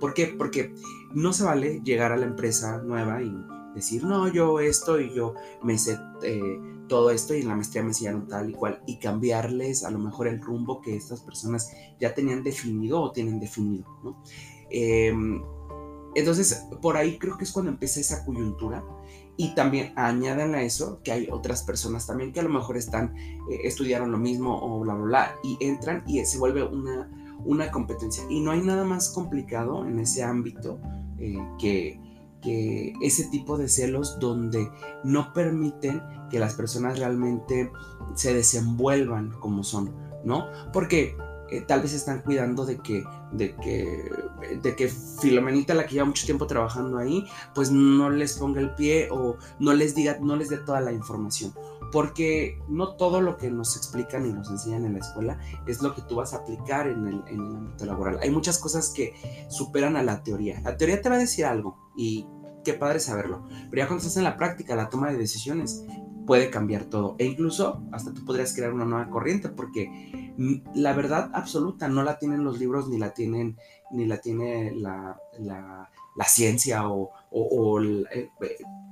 ¿Por 0.00 0.14
qué? 0.14 0.28
Porque 0.28 0.74
no 1.12 1.32
se 1.32 1.44
vale 1.44 1.82
llegar 1.84 2.10
a 2.10 2.16
la 2.16 2.24
empresa 2.24 2.78
nueva 2.78 3.22
y 3.22 3.36
decir, 3.74 4.04
no, 4.04 4.28
yo 4.28 4.60
esto 4.60 5.00
y 5.00 5.14
yo 5.14 5.34
me 5.62 5.78
sé 5.78 5.98
eh, 6.22 6.58
todo 6.88 7.10
esto 7.10 7.34
y 7.34 7.40
en 7.40 7.48
la 7.48 7.56
maestría 7.56 7.82
me 7.82 7.88
enseñaron 7.88 8.28
tal 8.28 8.50
y 8.50 8.52
cual 8.54 8.82
y 8.86 8.98
cambiarles 8.98 9.84
a 9.84 9.90
lo 9.90 9.98
mejor 9.98 10.28
el 10.28 10.40
rumbo 10.40 10.80
que 10.80 10.96
estas 10.96 11.20
personas 11.20 11.70
ya 11.98 12.14
tenían 12.14 12.42
definido 12.42 13.00
o 13.00 13.12
tienen 13.12 13.40
definido, 13.40 13.86
¿no? 14.02 14.22
Em, 14.70 15.42
entonces, 16.14 16.66
por 16.80 16.96
ahí 16.96 17.18
creo 17.18 17.36
que 17.36 17.44
es 17.44 17.52
cuando 17.52 17.72
empieza 17.72 18.00
esa 18.00 18.24
coyuntura 18.24 18.84
y 19.36 19.54
también 19.54 19.92
añaden 19.96 20.54
a 20.54 20.62
eso 20.62 21.00
que 21.02 21.10
hay 21.10 21.28
otras 21.30 21.64
personas 21.64 22.06
también 22.06 22.32
que 22.32 22.38
a 22.40 22.44
lo 22.44 22.50
mejor 22.50 22.76
están, 22.76 23.16
eh, 23.16 23.60
estudiaron 23.64 24.12
lo 24.12 24.18
mismo 24.18 24.56
o 24.62 24.80
bla, 24.80 24.94
bla, 24.94 25.04
bla, 25.04 25.36
y 25.42 25.56
entran 25.60 26.04
y 26.06 26.24
se 26.24 26.38
vuelve 26.38 26.62
una 26.62 27.10
una 27.44 27.70
competencia. 27.70 28.24
Y 28.28 28.40
no 28.40 28.50
hay 28.50 28.60
nada 28.60 28.84
más 28.84 29.10
complicado 29.10 29.86
en 29.86 29.98
ese 30.00 30.22
ámbito 30.22 30.78
eh, 31.18 31.38
que, 31.58 32.00
que 32.44 32.92
ese 33.00 33.24
tipo 33.28 33.56
de 33.56 33.68
celos 33.68 34.18
donde 34.20 34.70
no 35.02 35.32
permiten 35.32 36.02
que 36.30 36.38
las 36.38 36.54
personas 36.54 36.98
realmente 36.98 37.72
se 38.14 38.34
desenvuelvan 38.34 39.30
como 39.40 39.64
son, 39.64 39.94
¿no? 40.24 40.46
Porque 40.72 41.16
eh, 41.50 41.60
tal 41.60 41.82
vez 41.82 41.92
están 41.92 42.22
cuidando 42.22 42.64
de 42.64 42.78
que, 42.78 43.04
de 43.32 43.54
que, 43.56 44.10
de 44.62 44.76
que 44.76 44.88
Filomenita, 44.88 45.74
la 45.74 45.86
que 45.86 45.94
lleva 45.94 46.06
mucho 46.06 46.26
tiempo 46.26 46.46
trabajando 46.46 46.98
ahí, 46.98 47.24
pues 47.54 47.70
no 47.70 48.10
les 48.10 48.34
ponga 48.34 48.60
el 48.60 48.74
pie 48.74 49.08
o 49.10 49.36
no 49.58 49.72
les 49.72 49.94
diga, 49.94 50.18
no 50.20 50.36
les 50.36 50.48
dé 50.48 50.58
toda 50.58 50.80
la 50.80 50.92
información 50.92 51.52
porque 51.94 52.60
no 52.66 52.96
todo 52.96 53.20
lo 53.20 53.36
que 53.36 53.52
nos 53.52 53.76
explican 53.76 54.26
y 54.26 54.32
nos 54.32 54.50
enseñan 54.50 54.84
en 54.84 54.94
la 54.94 54.98
escuela 54.98 55.38
es 55.64 55.80
lo 55.80 55.94
que 55.94 56.02
tú 56.02 56.16
vas 56.16 56.34
a 56.34 56.38
aplicar 56.38 56.88
en 56.88 57.06
el, 57.06 57.22
ámbito 57.38 57.86
laboral. 57.86 58.18
Hay 58.20 58.30
muchas 58.30 58.58
cosas 58.58 58.90
que 58.90 59.14
superan 59.48 59.94
a 59.96 60.02
la 60.02 60.24
teoría. 60.24 60.60
La 60.62 60.76
teoría 60.76 61.00
te 61.00 61.08
va 61.08 61.14
a 61.14 61.20
decir 61.20 61.44
algo 61.44 61.92
y 61.96 62.26
qué 62.64 62.74
padre 62.74 62.98
saberlo, 62.98 63.44
pero 63.70 63.82
ya 63.82 63.86
cuando 63.86 63.98
estás 63.98 64.16
en 64.16 64.24
la 64.24 64.36
práctica, 64.36 64.74
la 64.74 64.88
toma 64.88 65.12
de 65.12 65.18
decisiones 65.18 65.84
puede 66.26 66.50
cambiar 66.50 66.86
todo 66.86 67.14
e 67.20 67.26
incluso 67.26 67.84
hasta 67.92 68.12
tú 68.12 68.24
podrías 68.24 68.52
crear 68.56 68.72
una 68.72 68.86
nueva 68.86 69.08
corriente 69.08 69.48
porque 69.50 70.34
la 70.74 70.94
verdad 70.94 71.30
absoluta 71.32 71.86
no 71.86 72.02
la 72.02 72.18
tienen 72.18 72.42
los 72.42 72.58
libros 72.58 72.88
ni 72.88 72.98
la 72.98 73.14
tienen 73.14 73.56
ni 73.92 74.06
la 74.06 74.20
tiene 74.20 74.72
la, 74.74 75.20
ciencia 76.26 76.88
o, 76.88 77.12
eh, 78.10 78.30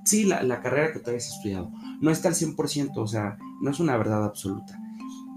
sí, 0.04 0.24
la, 0.24 0.60
carrera 0.60 0.92
que 0.92 1.00
tú 1.00 1.10
hayas 1.10 1.28
estudiado. 1.28 1.70
No 2.00 2.10
está 2.10 2.28
al 2.28 2.34
100%, 2.34 2.92
o 2.96 3.06
sea, 3.06 3.38
no 3.60 3.70
es 3.70 3.80
una 3.80 3.96
verdad 3.96 4.24
absoluta. 4.24 4.78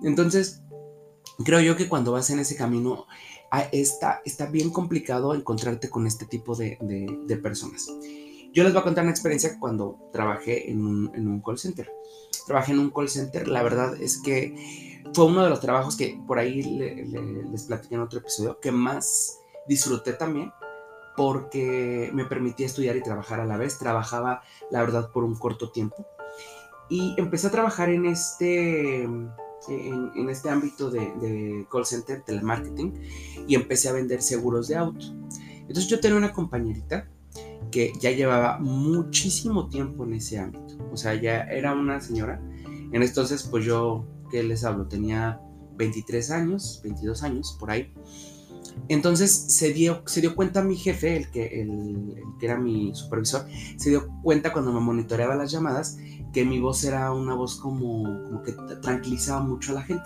Entonces, 0.03 0.63
creo 1.43 1.60
yo 1.62 1.75
que 1.75 1.88
cuando 1.88 2.12
vas 2.12 2.29
en 2.29 2.39
ese 2.39 2.55
camino 2.55 3.05
ah, 3.51 3.67
está, 3.72 4.22
está 4.25 4.48
bien 4.48 4.69
complicado 4.69 5.34
encontrarte 5.34 5.89
con 5.89 6.07
este 6.07 6.25
tipo 6.25 6.55
de, 6.55 6.77
personas. 7.41 7.88
Yo 8.53 8.63
les 8.63 8.72
voy 8.72 8.81
a 8.81 8.86
contar 8.86 9.03
una 9.03 9.12
experiencia 9.12 9.60
cuando 9.60 10.00
trabajé 10.13 10.72
en 10.72 10.86
un, 10.86 11.41
call 11.45 11.57
center. 11.57 11.91
Trabajé 12.48 12.72
en 12.72 12.79
un 12.79 12.89
call 12.91 13.10
center, 13.10 13.48
la 13.48 13.63
verdad 13.63 14.00
es 14.01 14.22
que 14.22 15.03
fue 15.13 15.25
uno 15.25 15.43
de 15.43 15.50
los 15.50 15.60
trabajos 15.60 15.95
que 15.95 16.19
por 16.25 16.39
ahí 16.39 16.62
les 16.62 17.63
platiqué 17.63 17.95
en 17.95 18.01
otro 18.01 18.19
episodio, 18.19 18.60
que 18.60 18.72
más 18.72 19.39
disfruté 19.67 20.13
también 20.13 20.51
porque 21.15 22.10
me 22.13 22.25
permitía 22.25 22.65
estudiar 22.65 22.95
y 22.95 23.03
trabajar 23.03 23.39
a 23.39 23.45
la 23.45 23.57
vez. 23.57 23.77
Trabajaba, 23.77 24.43
la 24.72 24.81
verdad, 24.81 25.12
por 25.12 25.24
un 25.24 25.36
corto 25.36 25.72
tiempo. 25.72 26.05
Y 26.89 27.15
empecé 27.17 27.48
a 27.48 27.51
trabajar 27.51 27.89
en 27.89 28.05
este, 28.05 29.03
en, 29.03 30.29
este 30.29 30.50
ámbito 30.50 30.91
de, 30.91 31.65
call 31.72 31.86
center, 31.86 32.22
telemarketing, 32.24 32.93
y 33.48 33.55
empecé 33.55 33.89
a 33.89 33.93
vender 33.93 34.22
seguros 34.22 34.67
de 34.67 34.75
auto. 34.75 35.05
Entonces 35.62 35.88
yo 35.88 36.00
tenía 36.00 36.17
una 36.17 36.31
compañerita 36.34 37.10
que 37.72 37.91
ya 38.00 38.12
llevaba 38.12 38.60
muchísimo 38.60 39.67
tiempo 39.67 40.03
en 40.03 40.13
ese 40.13 40.38
ámbito. 40.39 40.77
O 40.91 40.98
sea, 40.98 41.15
ya 41.15 41.41
era 41.41 41.74
una 41.74 42.00
señora. 42.00 42.39
En 42.91 43.01
entonces, 43.01 43.43
pues 43.43 43.65
yo, 43.65 44.05
¿qué 44.29 44.43
les 44.43 44.63
hablo? 44.63 44.88
Tenía 44.88 45.41
23 45.75 46.31
años, 46.31 46.79
22 46.84 47.24
años, 47.24 47.57
por 47.60 47.72
ahí. 47.72 47.93
Entonces 48.88 49.32
se 49.32 49.74
dio, 49.74 50.03
se 50.05 50.22
dio 50.22 50.36
cuenta 50.36 50.63
mi 50.63 50.75
jefe, 50.75 51.17
el 51.17 51.32
que, 51.32 51.62
el, 51.62 52.15
que 52.39 52.46
era 52.46 52.58
mi 52.58 52.94
supervisor, 52.94 53.46
se 53.77 53.89
dio 53.89 54.08
cuenta 54.22 54.53
cuando 54.53 54.72
me 54.72 54.79
monitoreaba 54.79 55.36
las 55.36 55.51
llamadas 55.51 55.98
que 56.36 56.44
mi 56.44 56.60
voz 56.60 56.84
era 56.84 57.13
una 57.13 57.34
voz 57.34 57.55
como, 57.55 58.03
como 58.25 58.44
que 58.44 58.51
tranquilizaba 58.82 59.41
mucho 59.41 59.72
a 59.72 59.75
la 59.75 59.82
gente. 59.84 60.03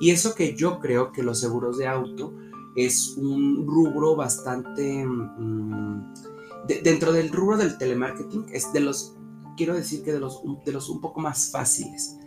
Y 0.00 0.10
eso 0.10 0.34
que 0.34 0.56
yo 0.56 0.80
creo 0.80 1.12
que 1.12 1.22
los 1.22 1.38
seguros 1.38 1.78
de 1.78 1.86
auto 1.86 2.34
es 2.74 3.14
un 3.16 3.64
rubro 3.66 4.16
bastante... 4.16 5.06
Mm, 5.06 6.12
dentro 6.82 7.12
del 7.12 7.30
rubro 7.30 7.56
del 7.56 7.78
telemarketing 7.78 8.46
es 8.52 8.72
de 8.72 8.80
los, 8.80 9.16
quiero 9.56 9.74
decir 9.74 10.02
que 10.02 10.12
de 10.12 10.18
los, 10.18 10.42
de 10.64 10.72
los 10.72 10.88
un 10.88 11.00
poco 11.00 11.20
más 11.20 11.50
fáciles. 11.52 12.18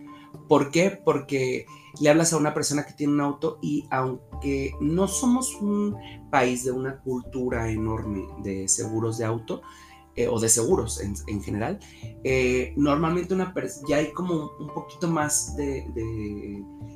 ¿Por 0.48 0.72
qué? 0.72 1.02
Porque 1.04 1.66
le 2.00 2.10
hablas 2.10 2.34
a 2.34 2.38
una 2.38 2.54
persona 2.54 2.86
que 2.86 2.94
tiene 2.94 3.14
un 3.14 3.22
auto 3.22 3.60
y 3.62 3.86
aunque 3.92 4.74
no 4.80 5.08
somos 5.08 5.56
un 5.56 5.96
país 6.30 6.64
de 6.64 6.72
una 6.72 7.00
cultura 7.02 7.70
enorme 7.70 8.26
de 8.44 8.68
seguros 8.68 9.18
de 9.18 9.26
auto, 9.26 9.62
eh, 10.18 10.28
o 10.28 10.42
de 10.42 10.50
seguros 10.50 11.00
en, 11.00 11.42
general, 11.42 11.80
eh, 12.26 12.74
normalmente 12.76 13.34
una 13.34 13.54
ya 13.88 13.96
hay 13.96 14.12
como 14.12 14.52
un 14.60 14.68
poquito 14.74 15.08
más 15.08 15.56
de, 15.56 15.86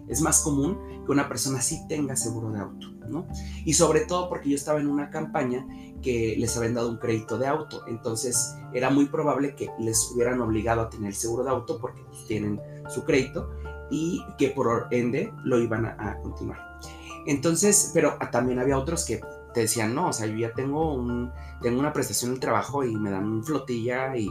es 0.10 0.20
más 0.20 0.42
común 0.42 0.78
que 1.06 1.14
una 1.14 1.30
persona 1.30 1.62
sí 1.62 1.80
tenga 1.88 2.18
seguro 2.18 2.52
de 2.52 2.60
auto, 2.60 2.92
¿no? 3.08 3.26
Y 3.64 3.72
sobre 3.72 4.02
todo 4.02 4.28
porque 4.28 4.50
yo 4.50 4.56
estaba 4.58 4.82
en 4.82 4.88
una 4.90 5.12
campaña 5.12 5.66
que 6.02 6.36
les 6.38 6.58
habían 6.58 6.74
dado 6.74 6.90
un 6.90 6.98
crédito 6.98 7.38
de 7.38 7.48
auto, 7.48 7.88
entonces 7.88 8.54
era 8.74 8.90
muy 8.90 9.06
probable 9.06 9.56
que 9.56 9.70
les 9.80 10.12
hubieran 10.12 10.42
obligado 10.42 10.82
a 10.82 10.90
tener 10.90 11.16
seguro 11.16 11.46
de 11.46 11.52
auto 11.52 11.80
porque 11.80 12.02
pues, 12.10 12.26
tienen 12.28 12.60
su 12.90 13.06
crédito 13.06 13.50
y 13.90 14.24
que 14.38 14.50
por 14.50 14.88
ende 14.92 15.34
lo 15.44 15.60
iban 15.60 15.86
a, 15.86 16.18
continuar. 16.22 16.80
Entonces, 17.26 17.92
pero 17.94 18.18
también 18.32 18.60
había 18.60 18.78
otros 18.78 19.06
que 19.06 19.22
te 19.54 19.62
decían, 19.62 19.96
no, 19.96 20.10
o 20.10 20.14
sea, 20.14 20.28
yo 20.28 20.38
ya 20.38 20.54
tengo, 20.54 20.94
un, 20.94 21.32
tengo 21.62 21.80
una 21.80 21.94
prestación 21.94 22.32
del 22.32 22.40
trabajo 22.40 22.84
y 22.84 22.96
me 22.96 23.10
dan 23.10 23.44
flotilla 23.44 24.16
y 24.16 24.30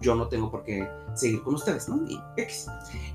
yo 0.00 0.14
no 0.14 0.28
tengo 0.28 0.50
por 0.50 0.64
qué 0.64 0.88
seguir 1.14 1.42
con 1.42 1.54
ustedes, 1.54 1.88
¿no? 1.88 2.04
Y 2.08 2.20
X. 2.36 2.66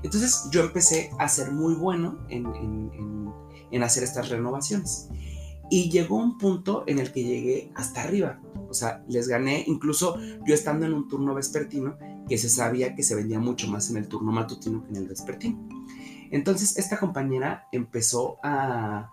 Entonces 0.02 0.48
yo 0.50 0.62
empecé 0.62 1.10
a 1.18 1.28
ser 1.28 1.52
muy 1.52 1.74
bueno 1.74 2.18
en, 2.28 2.46
en, 2.46 3.32
en, 3.70 3.82
hacer 3.82 4.02
estas 4.02 4.28
renovaciones. 4.28 5.08
Y 5.70 5.90
llegó 5.90 6.16
un 6.16 6.36
punto 6.36 6.84
en 6.86 6.98
el 6.98 7.12
que 7.12 7.24
llegué 7.24 7.72
hasta 7.74 8.02
arriba. 8.02 8.40
O 8.68 8.74
sea, 8.74 9.02
les 9.08 9.28
gané, 9.28 9.64
incluso 9.66 10.18
yo 10.44 10.54
estando 10.54 10.84
en 10.84 10.92
un 10.92 11.08
turno 11.08 11.34
vespertino, 11.34 11.96
que 12.28 12.38
se 12.38 12.48
sabía 12.48 12.94
que 12.94 13.02
se 13.02 13.14
vendía 13.14 13.38
mucho 13.38 13.68
más 13.68 13.90
en 13.90 13.96
el 13.96 14.08
turno 14.08 14.32
matutino 14.32 14.82
que 14.84 14.90
en 14.90 14.96
el 14.96 15.08
vespertino. 15.08 15.71
Entonces 16.32 16.78
esta 16.78 16.98
compañera 16.98 17.68
empezó 17.72 18.38
a, 18.42 19.12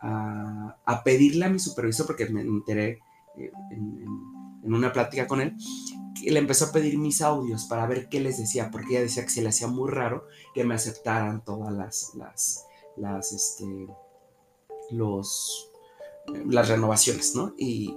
a, 0.00 1.02
pedirle 1.04 1.44
a 1.44 1.50
mi 1.50 1.58
supervisor, 1.58 2.06
porque 2.06 2.26
me 2.26 2.42
enteré 2.42 3.00
eh, 3.36 3.50
en, 3.72 4.06
una 4.62 4.92
plática 4.92 5.26
con 5.26 5.40
él, 5.40 5.56
que 6.14 6.30
le 6.30 6.38
empezó 6.38 6.66
a 6.66 6.72
pedir 6.72 6.96
mis 6.96 7.22
audios 7.22 7.64
para 7.64 7.86
ver 7.86 8.08
qué 8.08 8.20
les 8.20 8.38
decía, 8.38 8.70
porque 8.70 8.92
ella 8.92 9.00
decía 9.00 9.24
que 9.24 9.30
se 9.30 9.42
le 9.42 9.48
hacía 9.48 9.66
muy 9.66 9.90
raro 9.90 10.26
que 10.54 10.62
me 10.62 10.76
aceptaran 10.76 11.44
todas 11.44 11.72
las, 11.72 12.12
las, 12.14 12.66
las, 12.96 13.32
este, 13.32 13.88
los, 14.90 15.72
las 16.46 16.68
renovaciones, 16.68 17.34
¿no? 17.34 17.52
Y, 17.58 17.96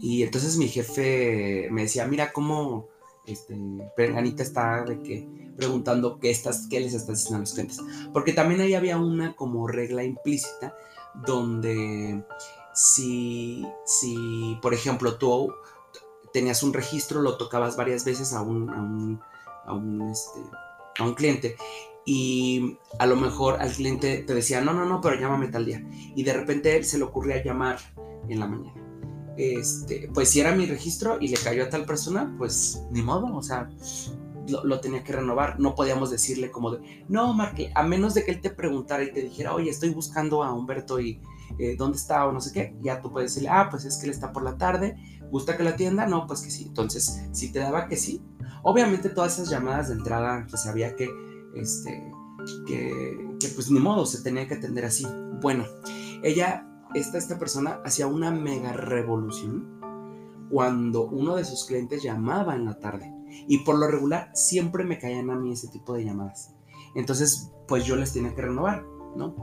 y 0.00 0.22
entonces 0.22 0.58
mi 0.58 0.68
jefe 0.68 1.68
me 1.70 1.82
decía, 1.82 2.06
mira 2.06 2.30
cómo 2.32 2.91
este, 3.26 3.56
Perenganita 3.96 4.42
está 4.42 4.84
de 4.84 5.00
que 5.00 5.28
preguntando 5.56 6.18
qué, 6.18 6.30
estás, 6.30 6.66
qué 6.68 6.80
les 6.80 6.94
estás 6.94 7.18
diciendo 7.18 7.36
a 7.36 7.40
los 7.40 7.52
clientes. 7.52 7.80
Porque 8.12 8.32
también 8.32 8.60
ahí 8.60 8.74
había 8.74 8.98
una 8.98 9.34
como 9.34 9.66
regla 9.66 10.02
implícita 10.04 10.74
donde 11.26 12.24
si, 12.74 13.66
si 13.84 14.58
por 14.62 14.74
ejemplo, 14.74 15.16
tú 15.16 15.54
tenías 16.32 16.62
un 16.62 16.72
registro, 16.72 17.20
lo 17.20 17.36
tocabas 17.36 17.76
varias 17.76 18.04
veces 18.04 18.32
a 18.32 18.42
un, 18.42 18.70
a 18.70 18.80
un, 18.80 19.20
a 19.66 19.72
un, 19.74 20.10
este, 20.10 20.40
a 20.98 21.04
un 21.04 21.14
cliente 21.14 21.56
y 22.04 22.78
a 22.98 23.06
lo 23.06 23.16
mejor 23.16 23.60
al 23.60 23.70
cliente 23.70 24.24
te 24.26 24.34
decía, 24.34 24.60
no, 24.60 24.72
no, 24.72 24.84
no, 24.84 25.00
pero 25.00 25.20
llámame 25.20 25.48
tal 25.48 25.66
día. 25.66 25.84
Y 26.16 26.24
de 26.24 26.32
repente 26.32 26.76
él 26.76 26.84
se 26.84 26.98
le 26.98 27.04
ocurría 27.04 27.42
llamar 27.42 27.78
en 28.28 28.40
la 28.40 28.46
mañana. 28.46 28.81
Este, 29.36 30.10
pues 30.12 30.28
si 30.28 30.40
era 30.40 30.54
mi 30.54 30.66
registro 30.66 31.18
y 31.20 31.28
le 31.28 31.36
cayó 31.36 31.64
a 31.64 31.70
tal 31.70 31.84
persona, 31.84 32.34
pues 32.38 32.82
ni 32.90 33.02
modo, 33.02 33.34
o 33.34 33.42
sea, 33.42 33.70
lo, 34.48 34.80
tenía 34.80 35.02
que 35.04 35.12
renovar. 35.12 35.58
No 35.58 35.74
podíamos 35.74 36.10
decirle 36.10 36.50
como 36.50 36.72
de, 36.72 37.04
no, 37.08 37.32
Marque, 37.32 37.72
a 37.74 37.82
menos 37.82 38.14
de 38.14 38.24
que 38.24 38.32
él 38.32 38.40
te 38.40 38.50
preguntara 38.50 39.02
y 39.02 39.12
te 39.12 39.22
dijera, 39.22 39.54
oye, 39.54 39.70
estoy 39.70 39.90
buscando 39.90 40.42
a 40.42 40.52
Humberto 40.52 41.00
y 41.00 41.20
eh, 41.58 41.76
dónde 41.76 41.98
está 41.98 42.26
o 42.26 42.32
no 42.32 42.40
sé 42.40 42.52
qué, 42.52 42.76
ya 42.80 43.00
tú 43.00 43.12
puedes 43.12 43.30
decirle, 43.32 43.50
ah, 43.50 43.68
pues 43.70 43.84
es 43.84 43.96
que 43.96 44.06
él 44.06 44.10
está 44.10 44.32
por 44.32 44.42
la 44.42 44.56
tarde, 44.56 44.96
¿gusta 45.30 45.56
que 45.56 45.62
la 45.62 45.70
atienda? 45.70 46.06
No, 46.06 46.26
pues 46.26 46.42
que 46.42 46.50
sí. 46.50 46.64
Entonces, 46.66 47.22
si 47.32 47.52
te 47.52 47.60
daba 47.60 47.88
que 47.88 47.96
sí, 47.96 48.22
obviamente 48.62 49.08
todas 49.08 49.34
esas 49.34 49.50
llamadas 49.50 49.88
de 49.88 49.94
entrada, 49.94 50.46
que 50.46 50.56
sabía 50.56 50.94
que, 50.94 51.08
este, 51.54 52.12
que 52.66 53.16
pues 53.54 53.70
ni 53.70 53.80
modo, 53.80 54.06
se 54.06 54.22
tenía 54.22 54.46
que 54.46 54.54
atender 54.54 54.84
así. 54.84 55.06
Bueno, 55.40 55.64
ella, 56.22 56.66
esta, 56.94 57.18
esta 57.18 57.38
persona 57.38 57.80
hacía 57.84 58.06
una 58.06 58.30
mega 58.30 58.72
revolución 58.72 59.80
cuando 60.50 61.04
uno 61.04 61.36
de 61.36 61.44
sus 61.44 61.64
clientes 61.64 62.02
llamaba 62.02 62.54
en 62.54 62.66
la 62.66 62.78
tarde 62.78 63.12
y 63.48 63.58
por 63.58 63.78
lo 63.78 63.88
regular 63.88 64.30
siempre 64.34 64.84
me 64.84 64.98
caían 64.98 65.30
a 65.30 65.36
mí 65.36 65.52
ese 65.52 65.68
tipo 65.68 65.94
de 65.94 66.04
llamadas. 66.04 66.54
Entonces, 66.94 67.50
pues 67.66 67.84
yo 67.84 67.96
les 67.96 68.12
tenía 68.12 68.34
que 68.34 68.42
renovar, 68.42 68.84
¿no? 69.16 69.34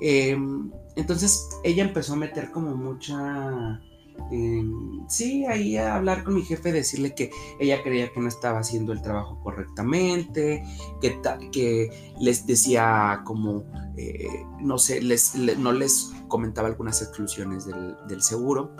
Em, 0.00 0.70
entonces 0.96 1.48
ella 1.64 1.84
empezó 1.84 2.14
a 2.14 2.16
meter 2.16 2.50
como 2.50 2.74
mucha... 2.76 3.80
Em, 4.30 5.06
sí, 5.08 5.44
ahí 5.46 5.76
a 5.76 5.96
hablar 5.96 6.24
con 6.24 6.34
mi 6.34 6.42
jefe, 6.42 6.72
decirle 6.72 7.14
que 7.14 7.30
ella 7.58 7.82
creía 7.82 8.12
que 8.12 8.20
no 8.20 8.28
estaba 8.28 8.58
haciendo 8.58 8.92
el 8.92 9.02
trabajo 9.02 9.38
correctamente, 9.42 10.64
que, 11.00 11.20
que 11.52 12.14
les 12.20 12.46
decía 12.46 13.22
como, 13.24 13.64
eh, 13.96 14.44
no 14.60 14.78
sé, 14.78 15.02
les, 15.02 15.34
no 15.34 15.72
les 15.72 16.12
comentaba 16.28 16.68
algunas 16.68 17.02
exclusiones 17.02 17.66
del, 17.66 17.96
del 18.08 18.22
seguro. 18.22 18.72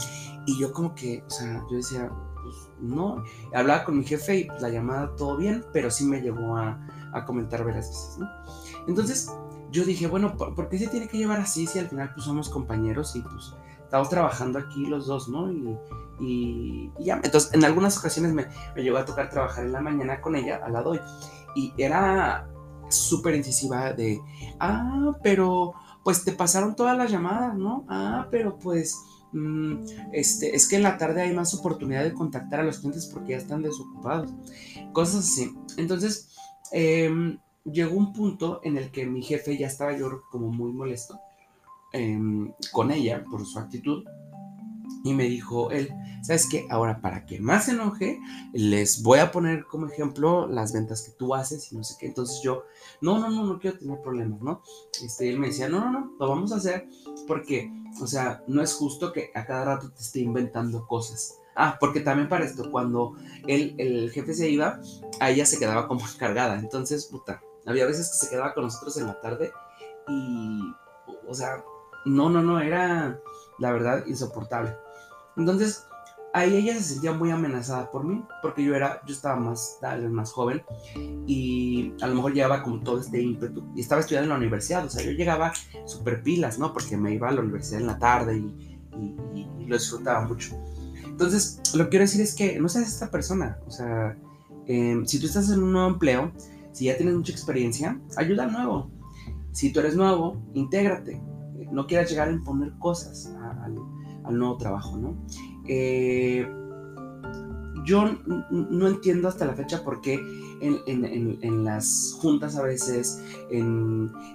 Y 0.46 0.58
yo 0.58 0.72
como 0.72 0.94
que, 0.94 1.22
o 1.26 1.30
sea, 1.30 1.64
yo 1.70 1.76
decía, 1.76 2.10
no. 2.80 3.24
Hablaba 3.54 3.84
con 3.84 3.98
mi 3.98 4.04
jefe 4.04 4.40
y 4.40 4.44
pues, 4.44 4.60
la 4.60 4.68
llamada 4.68 5.14
todo 5.16 5.36
bien, 5.36 5.64
pero 5.72 5.90
sí 5.90 6.04
me 6.04 6.20
llevó 6.20 6.56
a, 6.56 6.80
comentar 7.26 7.64
varias 7.64 7.88
veces, 7.88 8.18
¿no? 8.18 8.28
Entonces 8.88 9.30
yo 9.70 9.84
dije, 9.84 10.08
bueno, 10.08 10.36
¿por, 10.36 10.68
qué 10.68 10.78
se 10.78 10.88
tiene 10.88 11.06
que 11.06 11.16
llevar 11.16 11.40
así 11.40 11.66
si 11.66 11.78
al 11.78 11.88
final 11.88 12.10
pues 12.12 12.26
somos 12.26 12.48
compañeros 12.48 13.14
y 13.14 13.22
pues 13.22 13.54
estamos 13.94 14.08
trabajando 14.10 14.58
aquí 14.58 14.86
los 14.86 15.06
dos, 15.06 15.28
¿no? 15.28 15.50
Y, 16.20 16.90
ya, 17.00 17.20
entonces 17.22 17.52
en 17.54 17.64
algunas 17.64 17.98
ocasiones 17.98 18.32
me, 18.32 18.46
me 18.74 18.82
llegó 18.82 18.98
a 18.98 19.04
tocar 19.04 19.30
trabajar 19.30 19.64
en 19.64 19.72
la 19.72 19.80
mañana 19.80 20.20
con 20.20 20.36
ella 20.36 20.60
al 20.64 20.72
lado 20.72 20.94
y 21.56 21.72
era 21.76 22.48
súper 22.88 23.34
incisiva 23.34 23.92
de, 23.92 24.20
ah, 24.60 25.12
pero 25.22 25.74
pues 26.04 26.24
te 26.24 26.32
pasaron 26.32 26.76
todas 26.76 26.96
las 26.96 27.10
llamadas, 27.10 27.56
¿no? 27.56 27.84
Ah, 27.88 28.28
pero 28.30 28.58
pues 28.58 28.96
Mm, 29.34 29.84
este, 30.12 30.54
es 30.54 30.68
que 30.68 30.76
en 30.76 30.84
la 30.84 30.96
tarde 30.96 31.22
hay 31.22 31.34
más 31.34 31.52
oportunidad 31.54 32.04
de 32.04 32.14
contactar 32.14 32.60
a 32.60 32.62
los 32.62 32.78
clientes 32.78 33.06
porque 33.06 33.32
ya 33.32 33.38
están 33.38 33.62
desocupados. 33.62 34.32
Cosas 34.92 35.26
así. 35.26 35.52
Entonces, 35.76 36.30
em, 36.70 37.38
llegó 37.64 37.96
un 37.96 38.12
punto 38.12 38.60
en 38.62 38.78
el 38.78 38.90
que 38.92 39.06
mi 39.06 39.22
jefe 39.22 39.58
ya 39.58 39.66
estaba 39.66 39.96
yo 39.96 40.22
como 40.30 40.50
muy 40.50 40.72
molesto 40.72 41.18
em, 41.94 42.52
con 42.72 42.90
ella 42.90 43.24
por 43.30 43.46
su 43.46 43.58
actitud. 43.58 44.04
Y 45.02 45.12
me 45.14 45.24
dijo 45.24 45.70
él, 45.70 45.90
¿sabes 46.22 46.48
qué? 46.48 46.66
Ahora, 46.70 47.00
para 47.00 47.26
que 47.26 47.38
más 47.38 47.66
se 47.66 47.72
enoje, 47.72 48.18
les 48.52 49.02
voy 49.02 49.18
a 49.18 49.30
poner 49.30 49.64
como 49.66 49.86
ejemplo 49.86 50.46
las 50.46 50.72
ventas 50.72 51.02
que 51.02 51.12
tú 51.12 51.34
haces 51.34 51.70
y 51.72 51.76
no 51.76 51.84
sé 51.84 51.96
qué. 51.98 52.06
Entonces 52.06 52.40
yo, 52.42 52.64
no, 53.00 53.18
no, 53.18 53.30
no, 53.30 53.44
no 53.44 53.58
quiero 53.58 53.78
tener 53.78 54.00
problemas, 54.00 54.40
¿no? 54.40 54.62
Este, 55.02 55.28
él 55.28 55.38
me 55.38 55.48
decía, 55.48 55.68
no, 55.68 55.80
no, 55.80 55.90
no, 55.90 56.12
lo 56.18 56.28
vamos 56.28 56.52
a 56.52 56.56
hacer 56.56 56.88
porque, 57.26 57.70
o 58.00 58.06
sea, 58.06 58.42
no 58.46 58.62
es 58.62 58.74
justo 58.74 59.12
que 59.12 59.30
a 59.34 59.44
cada 59.44 59.64
rato 59.64 59.90
te 59.90 60.02
esté 60.02 60.20
inventando 60.20 60.86
cosas. 60.86 61.38
Ah, 61.56 61.76
porque 61.78 62.00
también 62.00 62.28
para 62.28 62.44
esto, 62.44 62.70
cuando 62.70 63.14
él, 63.46 63.74
el 63.78 64.10
jefe 64.10 64.34
se 64.34 64.50
iba, 64.50 64.80
a 65.20 65.30
ella 65.30 65.46
se 65.46 65.58
quedaba 65.58 65.86
como 65.86 66.00
encargada. 66.14 66.58
Entonces, 66.58 67.06
puta, 67.06 67.42
había 67.66 67.86
veces 67.86 68.10
que 68.10 68.26
se 68.26 68.30
quedaba 68.30 68.54
con 68.54 68.64
nosotros 68.64 68.96
en 68.96 69.06
la 69.06 69.20
tarde 69.20 69.52
y, 70.08 70.60
o 71.28 71.34
sea, 71.34 71.62
no, 72.04 72.28
no, 72.30 72.42
no, 72.42 72.60
era 72.60 73.20
la 73.58 73.72
verdad 73.72 74.04
insoportable. 74.06 74.76
Entonces, 75.36 75.86
ahí 76.34 76.56
ella 76.56 76.74
se 76.74 76.82
sentía 76.82 77.12
muy 77.12 77.30
amenazada 77.30 77.90
por 77.90 78.04
mí, 78.04 78.24
porque 78.42 78.62
yo 78.64 78.74
era, 78.74 79.00
yo 79.06 79.14
estaba 79.14 79.36
más, 79.36 79.78
tal 79.80 80.02
vez 80.02 80.10
más 80.10 80.32
joven, 80.32 80.62
y 81.26 81.94
a 82.00 82.08
lo 82.08 82.16
mejor 82.16 82.34
llevaba 82.34 82.62
como 82.62 82.80
todo 82.82 82.98
este 82.98 83.22
ímpetu, 83.22 83.64
y 83.74 83.80
estaba 83.80 84.00
estudiando 84.00 84.26
en 84.26 84.30
la 84.30 84.36
universidad, 84.38 84.84
o 84.84 84.90
sea, 84.90 85.04
yo 85.04 85.12
llegaba 85.12 85.52
súper 85.86 86.22
pilas, 86.22 86.58
¿no? 86.58 86.72
Porque 86.72 86.96
me 86.96 87.14
iba 87.14 87.28
a 87.28 87.32
la 87.32 87.40
universidad 87.40 87.80
en 87.80 87.86
la 87.86 87.98
tarde 87.98 88.36
y, 88.36 88.70
lo 89.66 89.78
disfrutaba 89.78 90.20
mucho. 90.26 90.54
Entonces, 91.06 91.58
lo 91.74 91.84
que 91.84 91.90
quiero 91.90 92.04
decir 92.04 92.20
es 92.20 92.34
que 92.34 92.60
no 92.60 92.68
seas 92.68 92.86
esta 92.86 93.10
persona, 93.10 93.58
o 93.66 93.70
sea, 93.70 94.14
em, 94.66 95.06
si 95.06 95.18
tú 95.18 95.26
estás 95.26 95.48
en 95.50 95.62
un 95.62 95.72
nuevo 95.72 95.88
empleo, 95.88 96.32
si 96.72 96.86
ya 96.86 96.96
tienes 96.96 97.14
mucha 97.14 97.32
experiencia, 97.32 97.98
ayuda 98.16 98.44
al 98.44 98.52
nuevo. 98.52 98.90
Si 99.52 99.72
tú 99.72 99.80
eres 99.80 99.96
nuevo, 99.96 100.36
intégrate. 100.52 101.22
No 101.72 101.86
quieras 101.86 102.10
llegar 102.10 102.28
a 102.28 102.32
imponer 102.32 102.72
cosas 102.78 103.32
al 104.24 104.38
nuevo 104.38 104.56
trabajo, 104.56 104.96
¿no? 104.96 105.16
Eh, 105.66 106.46
yo 107.84 108.04
no 108.50 108.88
entiendo 108.88 109.28
hasta 109.28 109.44
la 109.44 109.54
fecha 109.54 109.84
por 109.84 110.00
qué 110.00 110.18
en, 110.60 111.64
las 111.64 112.16
juntas 112.20 112.56
a 112.56 112.62
veces 112.62 113.22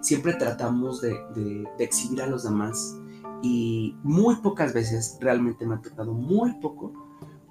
siempre 0.01 0.33
tratamos 0.33 1.01
de, 1.01 1.67
exhibir 1.79 2.21
a 2.21 2.27
los 2.27 2.43
demás 2.43 2.97
y 3.41 3.95
muy 4.03 4.35
pocas 4.37 4.73
veces, 4.73 5.17
realmente 5.21 5.65
me 5.65 5.75
ha 5.75 5.81
tocado 5.81 6.13
muy 6.13 6.53
poco, 6.59 6.93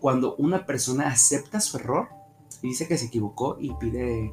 cuando 0.01 0.37
una 0.37 0.67
persona 0.67 1.09
acepta 1.09 1.61
su 1.61 1.79
error 1.79 2.09
y 2.63 2.69
dice 2.69 2.87
que 2.87 2.99
se 2.99 3.07
equivocó 3.07 3.57
y 3.59 3.73
pide, 3.81 4.33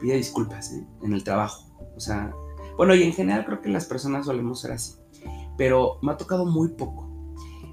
pide 0.00 0.16
disculpas 0.16 0.72
¿eh? 0.72 0.86
en 1.02 1.12
el 1.12 1.24
trabajo. 1.24 1.64
O 1.96 2.00
sea, 2.00 2.34
bueno, 2.76 2.94
y 2.94 3.02
en 3.02 3.12
general 3.12 3.44
creo 3.44 3.60
que 3.60 3.68
las 3.68 3.86
personas 3.86 4.26
solemos 4.26 4.60
ser 4.60 4.72
así, 4.72 4.94
pero 5.56 5.98
me 6.02 6.12
ha 6.12 6.16
tocado 6.16 6.44
muy 6.44 6.68
poco. 6.68 7.08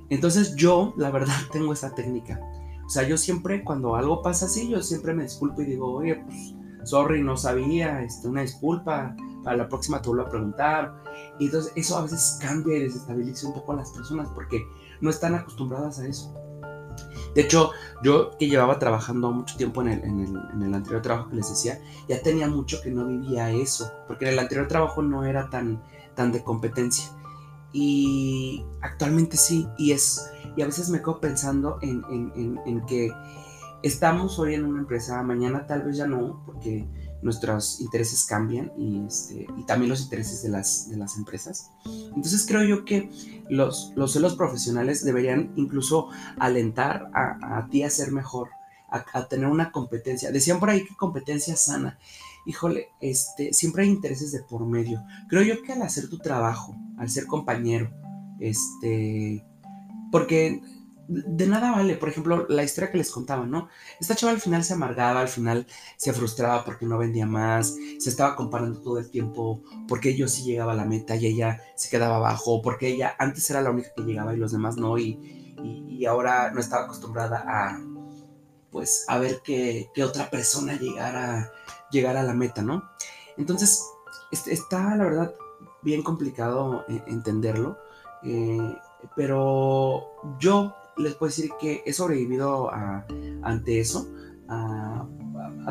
Entonces 0.10 0.56
yo, 0.56 0.94
la 0.98 1.12
verdad, 1.12 1.36
tengo 1.52 1.74
esa 1.74 1.94
técnica. 1.96 2.40
O 2.86 2.90
sea, 2.90 3.08
yo 3.08 3.18
siempre, 3.18 3.64
cuando 3.64 3.96
algo 3.96 4.22
pasa 4.22 4.46
así, 4.46 4.70
yo 4.70 4.82
siempre 4.82 5.14
me 5.14 5.24
disculpo 5.24 5.62
y 5.62 5.66
digo, 5.66 5.94
oye, 5.94 6.16
pues, 6.16 6.54
sorry, 6.84 7.22
no 7.24 7.38
sabía, 7.38 8.02
este, 8.04 8.28
una 8.28 8.42
disculpa, 8.42 9.16
para 9.44 9.58
la 9.58 9.70
próxima 9.70 10.02
te 10.02 10.10
vuelvo 10.10 10.26
a 10.26 10.30
preguntar. 10.30 10.94
Y 11.40 11.46
entonces 11.46 11.72
eso 11.76 11.98
a 11.98 12.04
veces 12.04 12.38
cambia 12.42 12.78
y 12.78 12.84
desestabiliza 12.84 13.48
un 13.48 13.54
poco 13.54 13.74
a 13.74 13.78
las 13.78 13.92
personas 13.92 14.30
porque 14.34 14.62
no 15.02 15.10
están 15.10 15.36
acostumbradas 15.36 16.00
a 16.00 16.08
eso. 16.08 16.34
De 17.36 17.42
hecho, 17.42 17.72
yo 18.04 18.38
que 18.38 18.48
llevaba 18.48 18.78
trabajando 18.80 19.32
mucho 19.32 19.58
tiempo 19.58 19.82
en 19.82 19.88
el, 19.90 20.04
en, 20.04 20.62
el, 20.62 20.74
anterior 20.74 21.02
trabajo 21.02 21.30
que 21.30 21.38
les 21.38 21.50
decía, 21.50 21.80
ya 22.08 22.22
tenía 22.22 22.48
mucho 22.48 22.82
que 22.82 22.92
no 22.92 23.06
vivía 23.08 23.50
eso, 23.50 23.92
porque 24.08 24.26
en 24.26 24.34
el 24.34 24.40
anterior 24.40 24.68
trabajo 24.68 25.02
no 25.02 25.26
era 25.26 25.50
tan, 25.50 25.82
tan 26.16 26.32
de 26.32 26.44
competencia. 26.44 27.10
Y 27.72 28.64
actualmente 28.82 29.36
sí, 29.38 29.68
y 29.80 29.94
es, 29.94 30.30
y 30.56 30.62
a 30.62 30.66
veces 30.66 30.90
me 30.90 31.00
quedo 31.00 31.20
pensando 31.20 31.80
en, 31.82 32.04
en, 32.10 32.60
en, 32.68 32.86
que 32.86 33.12
estamos 33.82 34.38
hoy 34.38 34.54
en 34.54 34.66
una 34.66 34.82
empresa, 34.82 35.24
mañana 35.24 35.66
tal 35.66 35.82
vez 35.82 35.98
ya 35.98 36.06
no, 36.06 36.44
porque 36.46 36.88
nuestros 37.24 37.80
intereses 37.82 38.26
cambian 38.26 38.72
y, 38.78 39.06
este, 39.06 39.48
y 39.58 39.66
también 39.66 39.90
los 39.90 40.02
intereses 40.02 40.44
de 40.44 40.50
las, 40.50 40.90
de 40.90 40.98
las 40.98 41.18
empresas. 41.18 41.72
Entonces 41.86 42.46
creo 42.48 42.64
yo 42.64 42.86
que 42.86 43.10
los, 43.50 43.94
los 43.96 44.14
celos 44.14 44.36
profesionales 44.36 45.04
deberían 45.04 45.54
incluso 45.56 46.10
alentar 46.38 47.10
a, 47.14 47.68
ti 47.72 47.84
a 47.84 47.90
ser 47.90 48.12
mejor, 48.12 48.50
a, 48.90 49.06
a, 49.14 49.28
tener 49.28 49.48
una 49.48 49.72
competencia. 49.72 50.32
Decían 50.32 50.60
por 50.60 50.70
ahí 50.70 50.86
que 50.86 50.96
competencia 50.96 51.56
sana 51.56 51.98
híjole, 52.46 52.90
este, 53.00 53.54
siempre 53.54 53.84
hay 53.84 53.90
intereses 53.90 54.32
de 54.32 54.44
por 54.44 54.66
medio. 54.66 55.04
Creo 55.30 55.44
yo 55.44 55.62
que 55.64 55.74
al 55.74 55.82
hacer 55.82 56.10
tu 56.10 56.18
trabajo, 56.20 56.76
al 56.98 57.10
ser 57.10 57.26
compañero, 57.26 57.92
este, 58.40 59.46
porque 60.12 60.62
de 61.08 61.48
nada 61.48 61.72
vale, 61.72 61.96
por 61.96 62.10
ejemplo, 62.10 62.46
la 62.48 62.64
historia 62.64 62.92
que 62.92 62.98
les 62.98 63.12
contaba, 63.12 63.46
¿no? 63.46 63.70
Esta 64.00 64.16
chava 64.16 64.32
al 64.32 64.40
final 64.40 64.64
se 64.64 64.74
amargaba, 64.74 65.20
al 65.20 65.28
final 65.28 65.68
se 65.98 66.14
frustraba 66.14 66.64
porque 66.64 66.86
no 66.86 66.98
vendía 66.98 67.26
más, 67.26 67.76
se 68.00 68.10
estaba 68.10 68.36
comparando 68.36 68.80
todo 68.82 69.00
el 69.00 69.10
tiempo 69.10 69.62
porque 69.88 70.16
yo 70.16 70.28
sí 70.28 70.44
llegaba 70.44 70.72
a 70.74 70.76
la 70.76 70.86
meta 70.86 71.16
y 71.16 71.28
ella 71.28 71.62
se 71.76 71.90
quedaba 71.90 72.18
abajo, 72.18 72.62
porque 72.62 72.88
ella 72.88 73.16
antes 73.20 73.50
era 73.50 73.62
la 73.62 73.72
única 73.72 73.90
que 73.96 74.04
llegaba 74.04 74.34
y 74.34 74.38
los 74.38 74.52
demás 74.52 74.78
no, 74.78 74.98
y, 74.98 75.20
y, 75.90 76.06
ahora 76.06 76.52
no 76.52 76.60
estaba 76.60 76.86
acostumbrada 76.86 77.44
a, 77.48 77.82
pues, 78.72 79.06
a 79.08 79.18
ver 79.20 79.42
que, 79.44 79.90
que 79.94 80.04
otra 80.04 80.30
persona 80.30 80.78
llegara 80.78 81.52
llegar 81.92 82.18
a 82.18 82.24
la 82.24 82.34
meta, 82.34 82.62
¿no? 82.62 82.84
Entonces, 83.38 83.86
está 84.32 84.96
la 84.96 85.04
verdad 85.04 85.34
bien 85.82 86.02
complicado 86.02 86.86
eh, 86.90 87.04
entenderlo, 87.08 87.78
eh, 88.24 88.76
pero 89.16 90.06
yo 90.40 90.76
les 90.98 91.16
puedo 91.16 91.30
decir 91.30 91.52
que 91.60 91.84
he 91.86 91.94
sobrevivido 91.94 92.72
ante 93.42 93.80
eso, 93.80 94.12
a, 94.48 95.08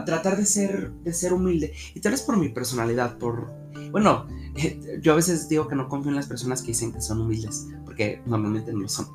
tratar 0.06 0.36
de 0.36 0.46
ser, 0.46 0.92
de 0.92 1.12
ser 1.12 1.32
humilde, 1.32 1.72
y 1.94 2.00
tal 2.00 2.12
vez 2.12 2.22
por 2.22 2.36
mi 2.36 2.48
personalidad, 2.48 3.18
por, 3.18 3.52
bueno, 3.90 4.26
yo 5.00 5.12
a 5.12 5.16
veces 5.16 5.48
digo 5.48 5.68
que 5.68 5.76
no 5.76 5.88
confío 5.88 6.10
en 6.10 6.16
las 6.16 6.26
personas 6.26 6.62
que 6.62 6.68
dicen 6.68 6.92
que 6.92 7.00
son 7.00 7.20
humildes, 7.20 7.68
porque 7.84 8.22
normalmente 8.26 8.72
no 8.72 8.80
lo 8.80 8.88
son, 8.88 9.08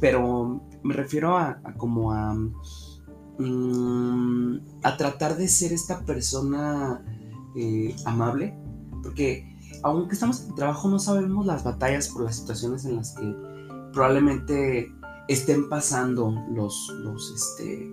pero 0.00 0.62
me 0.82 0.94
refiero 0.94 1.36
a 1.36 1.60
como 1.76 2.12
a 2.12 2.36
Mm, 3.38 4.58
a 4.82 4.96
tratar 4.96 5.36
de 5.36 5.48
ser 5.48 5.72
esta 5.72 6.04
persona 6.04 7.02
eh, 7.56 7.96
amable, 8.04 8.54
porque 9.02 9.58
aunque 9.82 10.14
estamos 10.14 10.46
en 10.46 10.54
trabajo 10.54 10.88
no 10.88 10.98
sabemos 10.98 11.46
las 11.46 11.64
batallas 11.64 12.08
por 12.08 12.24
las 12.24 12.36
situaciones 12.36 12.84
en 12.84 12.96
las 12.96 13.14
que 13.14 13.34
probablemente 13.92 14.92
estén 15.28 15.68
pasando 15.68 16.34
los, 16.50 16.92
los, 17.02 17.32
este, 17.34 17.84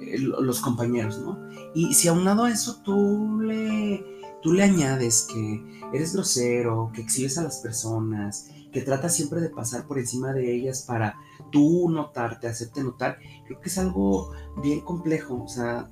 eh, 0.00 0.18
los 0.18 0.60
compañeros, 0.60 1.18
¿no? 1.18 1.38
Y 1.74 1.94
si 1.94 2.08
aunado 2.08 2.44
a 2.44 2.50
eso 2.50 2.82
tú 2.82 3.40
le, 3.40 4.04
tú 4.42 4.52
le 4.52 4.62
añades 4.62 5.26
que 5.32 5.62
eres 5.92 6.14
grosero, 6.14 6.90
que 6.94 7.02
exhibes 7.02 7.38
a 7.38 7.42
las 7.42 7.58
personas, 7.58 8.50
que 8.72 8.80
trata 8.80 9.08
siempre 9.08 9.40
de 9.40 9.50
pasar 9.50 9.86
por 9.86 9.98
encima 9.98 10.32
de 10.32 10.54
ellas 10.54 10.82
para 10.82 11.18
tú 11.50 11.88
notarte, 11.90 12.48
hacerte 12.48 12.82
notar, 12.82 13.18
creo 13.44 13.60
que 13.60 13.68
es 13.68 13.78
algo 13.78 14.32
bien 14.62 14.80
complejo, 14.80 15.44
o 15.44 15.48
sea, 15.48 15.90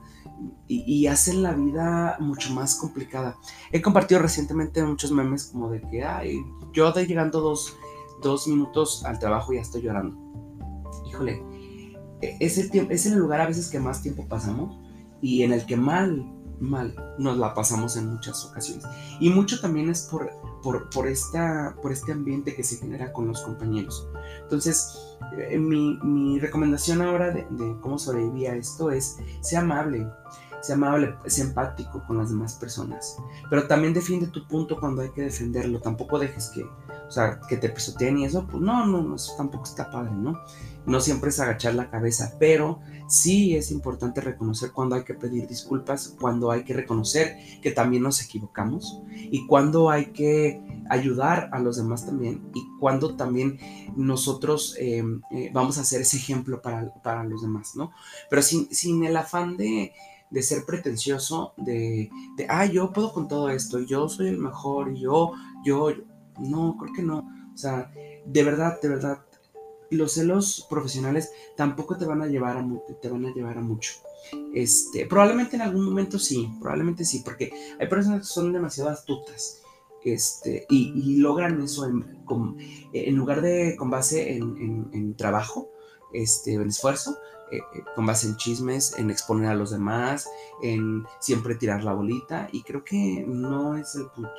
y, 0.66 1.06
hacen 1.06 1.42
la 1.42 1.52
vida 1.52 2.16
mucho 2.18 2.54
más 2.54 2.74
complicada. 2.76 3.36
He 3.72 3.82
compartido 3.82 4.22
recientemente 4.22 4.82
muchos 4.82 5.12
memes 5.12 5.44
como 5.44 5.68
de 5.70 5.82
que, 5.82 6.02
ay, 6.02 6.38
yo 6.72 6.88
estoy 6.88 7.06
llegando 7.06 7.40
dos, 7.40 7.76
dos 8.22 8.48
minutos 8.48 9.04
al 9.04 9.18
trabajo 9.18 9.52
y 9.52 9.56
ya 9.56 9.62
estoy 9.62 9.82
llorando. 9.82 10.16
Híjole, 11.20 11.42
e, 12.22 12.36
es 12.40 13.06
el, 13.06 13.18
lugar 13.18 13.40
a 13.40 13.46
veces 13.46 13.68
que 13.68 13.78
más 13.78 14.02
tiempo 14.02 14.26
pasamos 14.28 14.76
y 15.20 15.42
en 15.42 15.52
el 15.52 15.66
que 15.66 15.76
mal, 15.76 16.24
mal 16.60 16.94
nos 17.18 17.36
la 17.36 17.54
pasamos 17.54 17.96
en 17.96 18.08
muchas 18.08 18.44
ocasiones. 18.44 18.84
Y 19.20 19.30
mucho 19.30 19.60
también 19.60 19.90
es 19.90 20.02
por 20.02 20.30
por, 20.62 21.06
esta, 21.06 21.76
por 21.82 21.92
este 21.92 22.12
ambiente 22.12 22.54
que 22.54 22.64
se 22.64 22.76
genera 22.76 23.12
con 23.12 23.26
los 23.26 23.40
compañeros. 23.42 24.08
Entonces, 24.42 25.16
eh, 25.38 25.58
mi, 25.58 26.38
recomendación 26.38 27.02
ahora 27.02 27.30
de, 27.30 27.46
cómo 27.80 27.98
sobrevivir 27.98 28.48
a 28.48 28.56
esto 28.56 28.90
es, 28.90 29.18
sea 29.40 29.60
amable, 29.60 30.06
sea 30.60 30.76
amable, 30.76 31.14
sea 31.26 31.44
empático 31.44 32.02
con 32.06 32.18
las 32.18 32.30
demás 32.30 32.54
personas, 32.54 33.16
pero 33.48 33.66
también 33.66 33.94
defiende 33.94 34.26
tu 34.26 34.46
punto 34.46 34.78
cuando 34.78 35.02
hay 35.02 35.10
que 35.10 35.22
defenderlo, 35.22 35.80
tampoco 35.80 36.18
dejes 36.18 36.50
que, 36.50 36.62
o 36.62 37.10
sea, 37.10 37.40
que 37.48 37.56
te 37.56 37.68
pisoteen 37.68 38.18
y 38.18 38.24
eso, 38.24 38.46
pues 38.46 38.62
no, 38.62 38.86
no, 38.86 39.02
no, 39.02 39.16
eso 39.16 39.34
tampoco 39.36 39.64
está 39.64 39.90
padre, 39.90 40.12
¿no? 40.12 40.38
No 40.86 41.00
siempre 41.00 41.30
es 41.30 41.38
agachar 41.40 41.74
la 41.74 41.90
cabeza, 41.90 42.36
pero 42.38 42.80
sí 43.06 43.56
es 43.56 43.70
importante 43.70 44.20
reconocer 44.20 44.72
cuando 44.72 44.96
hay 44.96 45.04
que 45.04 45.14
pedir 45.14 45.46
disculpas, 45.46 46.14
cuando 46.20 46.50
hay 46.50 46.64
que 46.64 46.74
reconocer 46.74 47.36
que 47.60 47.70
también 47.70 48.02
nos 48.02 48.22
equivocamos 48.22 49.02
y 49.10 49.46
cuando 49.46 49.90
hay 49.90 50.06
que 50.06 50.62
ayudar 50.88 51.50
a 51.52 51.58
los 51.58 51.76
demás 51.76 52.06
también 52.06 52.50
y 52.54 52.62
cuando 52.78 53.16
también 53.16 53.58
nosotros 53.96 54.74
em, 54.78 55.22
eh, 55.30 55.50
vamos 55.52 55.78
a 55.78 55.84
ser 55.84 56.00
ese 56.02 56.16
ejemplo 56.16 56.62
para, 56.62 56.92
para 57.02 57.24
los 57.24 57.42
demás, 57.42 57.76
¿no? 57.76 57.92
Pero 58.28 58.42
sin, 58.42 58.72
sin 58.74 59.04
el 59.04 59.16
afán 59.16 59.56
de, 59.56 59.92
de 60.30 60.42
ser 60.42 60.64
pretencioso, 60.64 61.54
de, 61.56 62.10
de, 62.36 62.46
ah, 62.48 62.66
yo 62.66 62.92
puedo 62.92 63.12
con 63.12 63.28
todo 63.28 63.50
esto, 63.50 63.80
yo 63.80 64.08
soy 64.08 64.28
el 64.28 64.38
mejor, 64.38 64.92
y 64.92 65.00
yo, 65.00 65.32
yo, 65.64 65.92
no, 66.38 66.76
creo 66.78 66.92
que 66.94 67.02
no. 67.02 67.18
O 67.52 67.58
sea, 67.58 67.92
de 68.24 68.44
verdad, 68.44 68.80
de 68.80 68.88
verdad, 68.88 69.24
los 69.90 70.12
celos 70.12 70.66
profesionales 70.70 71.32
tampoco 71.56 71.96
te 71.96 72.06
van 72.06 72.22
a 72.22 72.26
llevar 72.26 72.56
a, 72.56 72.66
te 73.00 73.08
van 73.08 73.26
a, 73.26 73.34
llevar 73.34 73.58
a 73.58 73.62
mucho. 73.62 73.94
Este, 74.54 75.06
probablemente 75.06 75.56
en 75.56 75.62
algún 75.62 75.84
momento 75.84 76.18
sí, 76.18 76.48
probablemente 76.60 77.04
sí, 77.04 77.22
porque 77.24 77.52
hay 77.78 77.88
personas 77.88 78.20
que 78.20 78.26
son 78.26 78.52
demasiado 78.52 78.90
astutas 78.90 79.60
este, 80.04 80.66
y, 80.70 81.16
logran 81.16 81.60
eso 81.60 81.86
en, 81.86 82.06
en, 82.92 83.16
lugar 83.16 83.42
de 83.42 83.76
con 83.76 83.90
base 83.90 84.36
en, 84.36 85.14
trabajo, 85.16 85.69
este, 86.12 86.54
en 86.54 86.68
esfuerzo, 86.68 87.18
eh, 87.50 87.58
eh, 87.74 87.82
con 87.94 88.06
base 88.06 88.28
en 88.28 88.36
chismes, 88.36 88.96
en 88.98 89.10
exponer 89.10 89.50
a 89.50 89.54
los 89.54 89.70
demás, 89.70 90.28
en 90.62 91.04
siempre 91.18 91.54
tirar 91.54 91.82
la 91.82 91.92
bolita, 91.92 92.48
y 92.52 92.62
creo 92.62 92.84
que 92.84 93.24
no 93.26 93.76
es 93.76 93.94
el 93.94 94.06
punto, 94.06 94.30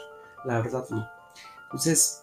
la 0.45 0.61
verdad 0.61 0.85
no. 0.89 1.05
Entonces, 1.63 2.21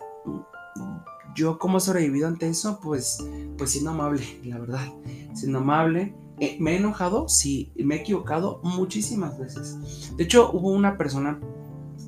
yo 1.34 1.58
como 1.58 1.78
he 1.78 1.80
sobrevivido 1.80 2.26
ante 2.26 2.48
eso, 2.48 2.80
pues, 2.80 3.24
pues 3.56 3.70
siendo 3.70 3.90
amable, 3.90 4.22
la 4.44 4.58
verdad, 4.58 4.86
siendo 5.34 5.58
amable. 5.58 6.14
Eh, 6.40 6.56
me 6.60 6.72
he 6.72 6.76
enojado, 6.76 7.28
sí, 7.28 7.72
me 7.76 7.96
he 7.96 8.00
equivocado 8.00 8.60
muchísimas 8.62 9.38
veces. 9.38 10.16
De 10.16 10.24
hecho, 10.24 10.52
hubo 10.52 10.70
una 10.70 10.96
persona 10.96 11.40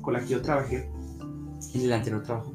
con 0.01 0.13
la 0.13 0.21
que 0.21 0.27
yo 0.27 0.41
trabajé 0.41 0.89
en 1.73 1.81
el 1.81 1.91
anterior 1.91 2.23
trabajo, 2.23 2.53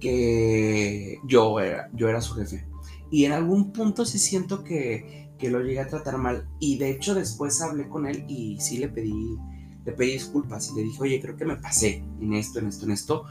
que 0.00 1.20
yo 1.24 1.60
era, 1.60 1.88
yo 1.94 2.08
era 2.08 2.20
su 2.20 2.34
jefe. 2.34 2.66
Y 3.10 3.24
en 3.24 3.32
algún 3.32 3.72
punto 3.72 4.04
sí 4.04 4.18
siento 4.18 4.64
que, 4.64 5.30
que 5.38 5.50
lo 5.50 5.60
llegué 5.60 5.80
a 5.80 5.88
tratar 5.88 6.18
mal. 6.18 6.48
Y 6.58 6.78
de 6.78 6.90
hecho 6.90 7.14
después 7.14 7.60
hablé 7.60 7.88
con 7.88 8.06
él 8.06 8.24
y 8.28 8.58
sí 8.60 8.78
le 8.78 8.88
pedí, 8.88 9.36
le 9.84 9.92
pedí 9.92 10.12
disculpas 10.12 10.70
y 10.70 10.76
le 10.76 10.82
dije, 10.82 10.98
oye, 11.00 11.20
creo 11.20 11.36
que 11.36 11.44
me 11.44 11.56
pasé 11.56 12.04
en 12.20 12.34
esto, 12.34 12.58
en 12.58 12.68
esto, 12.68 12.84
en 12.84 12.92
esto 12.92 13.24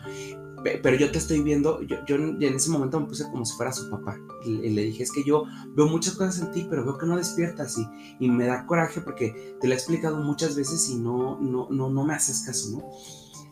pero 0.81 0.97
yo 0.97 1.11
te 1.11 1.19
estoy 1.19 1.41
viendo, 1.41 1.81
yo, 1.83 1.97
yo, 2.07 2.15
en 2.15 2.41
ese 2.41 2.71
momento 2.71 2.99
me 2.99 3.05
puse 3.05 3.29
como 3.29 3.45
si 3.45 3.55
fuera 3.55 3.71
su 3.71 3.89
papá. 3.89 4.17
Y, 4.43 4.69
le 4.69 4.83
dije, 4.83 5.03
es 5.03 5.11
que 5.11 5.23
yo 5.23 5.43
veo 5.75 5.87
muchas 5.87 6.15
cosas 6.15 6.39
en 6.39 6.51
ti, 6.51 6.65
pero 6.69 6.83
veo 6.83 6.97
que 6.97 7.05
no 7.05 7.17
despiertas 7.17 7.77
y, 7.77 7.87
y 8.19 8.29
me 8.29 8.45
da 8.45 8.65
coraje 8.65 9.01
porque 9.01 9.57
te 9.61 9.67
lo 9.67 9.73
he 9.73 9.77
explicado 9.77 10.17
muchas 10.17 10.55
veces 10.55 10.89
y 10.89 10.95
no, 10.95 11.39
no, 11.39 11.67
no, 11.69 11.89
no 11.89 12.05
me 12.05 12.13
haces 12.13 12.43
caso, 12.45 12.71
¿no? 12.71 12.89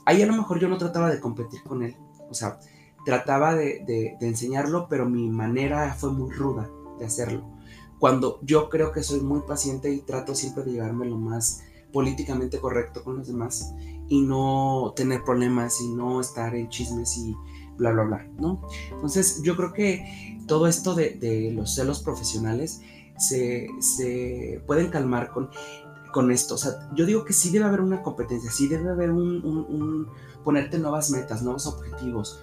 Ahí 0.05 0.21
a 0.21 0.25
lo 0.25 0.33
mejor 0.33 0.59
yo 0.59 0.67
no 0.67 0.77
trataba 0.77 1.09
de 1.11 1.19
competir 1.19 1.61
con 1.63 1.83
él, 1.83 1.95
o 2.29 2.33
sea, 2.33 2.59
trataba 3.05 3.55
de, 3.55 3.83
de, 3.85 4.15
de 4.19 4.27
enseñarlo, 4.27 4.87
pero 4.89 5.07
mi 5.07 5.29
manera 5.29 5.93
fue 5.93 6.11
muy 6.11 6.31
ruda 6.31 6.69
de 6.99 7.05
hacerlo. 7.05 7.49
Cuando 7.99 8.39
yo 8.41 8.69
creo 8.69 8.91
que 8.91 9.03
soy 9.03 9.21
muy 9.21 9.41
paciente 9.47 9.91
y 9.93 10.01
trato 10.01 10.35
siempre 10.35 10.63
de 10.63 10.73
llevarme 10.73 11.05
lo 11.05 11.17
más 11.17 11.63
políticamente 11.93 12.59
correcto 12.59 13.03
con 13.03 13.17
los 13.17 13.27
demás 13.27 13.73
y 14.09 14.21
no 14.21 14.93
tener 14.95 15.23
problemas 15.23 15.79
y 15.79 15.89
no 15.93 16.19
estar 16.19 16.53
en 16.55 16.67
chismes 16.67 17.15
y 17.17 17.35
bla, 17.77 17.91
bla, 17.91 18.03
bla, 18.03 18.27
¿no? 18.37 18.61
Entonces 18.91 19.41
yo 19.43 19.55
creo 19.55 19.71
que 19.71 20.39
todo 20.47 20.67
esto 20.67 20.95
de, 20.95 21.51
los 21.55 21.75
celos 21.75 22.01
profesionales 22.01 22.81
se, 23.17 23.69
pueden 24.67 24.89
calmar 24.89 25.31
con, 25.31 25.49
con 26.11 26.31
esto. 26.31 26.55
O 26.55 26.57
sea, 26.57 26.89
yo 26.95 27.05
digo 27.05 27.23
que 27.23 27.33
sí 27.33 27.51
debe 27.51 27.65
haber 27.65 27.81
una 27.81 28.01
competencia, 28.01 28.51
sí 28.51 28.67
debe 28.67 28.89
haber 28.89 29.11
un, 29.11 30.07
ponerte 30.43 30.77
nuevas 30.79 31.09
metas, 31.11 31.41
nuevos 31.43 31.65
objetivos, 31.67 32.39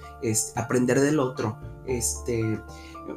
aprender 0.57 1.01
del 1.01 1.19
otro, 1.19 1.59
este, 1.87 2.61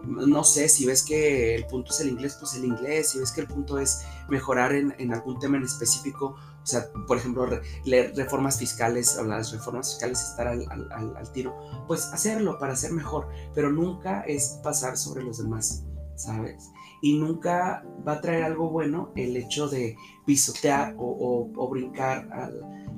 no 0.06 0.43
sé, 0.43 0.69
si 0.69 0.86
ves 0.86 1.04
que 1.04 1.56
el 1.56 1.65
punto 1.65 1.91
es 1.91 2.00
el 2.02 2.10
inglés, 2.10 2.38
pues 2.39 2.56
el 2.56 2.65
inglés, 2.65 3.10
si 3.10 3.19
ves 3.19 3.32
que 3.32 3.41
el 3.41 3.48
punto 3.48 3.78
es 3.78 4.04
mejorar 4.30 4.74
en, 4.74 5.13
algún 5.13 5.39
tema 5.39 5.58
en 5.58 5.63
específico, 5.63 6.36
o 6.62 6.65
sea, 6.65 6.88
por 7.08 7.17
ejemplo, 7.17 7.48
leer 7.86 8.13
reformas 8.15 8.58
fiscales 8.58 9.17
o 9.17 9.24
las 9.24 9.52
reformas 9.52 9.91
fiscales 9.91 10.22
estar 10.22 10.48
al, 10.48 11.32
tiro, 11.34 11.56
pues 11.88 12.06
hacerlo 12.13 12.58
para 12.58 12.76
ser 12.76 12.91
mejor, 12.91 13.28
pero 13.54 13.72
nunca 13.72 14.22
es 14.22 14.60
pasar 14.63 14.98
sobre 14.98 15.24
los 15.24 15.38
demás, 15.39 15.84
¿sabes? 16.15 16.69
Y 17.02 17.17
nunca 17.19 17.84
va 18.08 18.13
a 18.13 18.22
traer 18.22 18.43
algo 18.43 18.69
bueno 18.69 19.12
el 19.15 19.36
hecho 19.36 19.67
de 19.67 19.98
pisotear 20.26 20.96
o, 20.98 21.69
brincar 21.69 22.30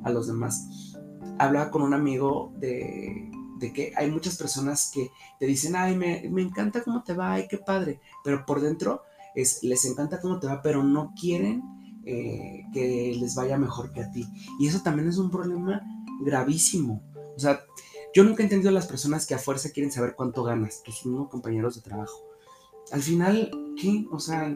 a 0.04 0.10
los 0.12 0.28
demás. 0.28 0.95
Hablaba 1.40 1.72
con 1.72 1.82
un 1.82 1.94
amigo 1.94 2.54
de, 2.58 3.32
de, 3.60 3.74
que 3.74 3.94
hay 3.96 4.10
muchas 4.10 4.38
personas 4.38 4.92
que 4.94 5.12
te 5.40 5.46
dicen, 5.46 5.76
ay, 5.76 5.96
me, 5.96 6.28
me 6.30 6.42
encanta 6.42 6.84
cómo 6.84 7.04
te 7.04 7.14
va, 7.14 7.34
ay, 7.34 7.48
qué 7.50 7.58
padre, 7.58 8.00
pero 8.24 8.46
por 8.46 8.62
dentro 8.62 9.02
es, 9.36 9.64
les 9.64 9.86
encanta 9.86 10.20
cómo 10.20 10.40
te 10.40 10.48
va, 10.48 10.62
pero 10.62 10.84
no 10.84 11.14
quieren 11.20 11.64
eh, 12.06 12.66
que 12.72 13.16
les 13.20 13.36
vaya 13.36 13.58
mejor 13.58 13.92
que 13.92 14.02
a 14.02 14.12
ti. 14.12 14.26
Y 14.60 14.68
eso 14.68 14.82
también 14.82 15.10
es 15.10 15.18
un 15.18 15.32
problema 15.32 15.82
gravísimo. 16.22 17.02
O 17.36 17.40
sea, 17.40 17.60
yo 18.14 18.24
nunca 18.24 18.42
he 18.42 18.46
entendido 18.46 18.70
a 18.70 18.74
las 18.74 18.88
personas 18.88 19.26
que 19.26 19.34
a 19.34 19.40
fuerza 19.40 19.72
quieren 19.72 19.92
saber 19.92 20.16
cuánto 20.16 20.44
ganas, 20.44 20.84
tus 20.84 21.06
mismos 21.06 21.30
compañeros 21.30 21.76
de 21.76 21.82
trabajo. 21.82 22.24
Al 22.92 23.02
final, 23.02 23.52
¿qué? 23.82 24.06
O 24.12 24.20
sea, 24.20 24.56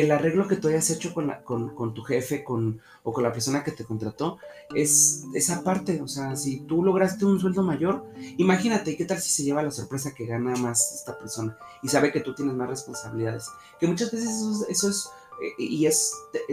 el 0.00 0.10
arreglo 0.12 0.46
que 0.46 0.56
tú 0.56 0.68
hayas 0.68 0.90
hecho 0.90 1.14
con, 1.14 1.94
tu 1.94 2.02
jefe 2.02 2.44
con, 2.44 2.82
o 3.02 3.14
con 3.14 3.24
la 3.24 3.32
persona 3.32 3.64
que 3.64 3.72
te 3.72 3.84
contrató 3.84 4.36
es 4.74 5.24
esa 5.34 5.64
parte. 5.64 6.02
O 6.02 6.08
sea, 6.08 6.36
si 6.36 6.60
tú 6.60 6.84
lograste 6.84 7.24
un 7.24 7.40
sueldo 7.40 7.62
mayor, 7.62 8.04
imagínate 8.36 8.94
qué 8.94 9.06
tal 9.06 9.18
si 9.18 9.30
se 9.30 9.42
lleva 9.42 9.62
la 9.62 9.70
sorpresa 9.70 10.12
que 10.14 10.26
gana 10.26 10.54
más 10.56 10.92
esta 10.94 11.18
persona 11.18 11.56
y 11.82 11.88
sabe 11.88 12.12
que 12.12 12.20
tú 12.20 12.34
tienes 12.34 12.54
más 12.54 12.68
responsabilidades. 12.68 13.48
Que 13.80 13.86
muchas 13.86 14.12
veces 14.12 14.66
eso 14.68 14.90
es 14.90 15.08
eh, 15.42 15.54
y 15.58 15.86
es, 15.86 16.12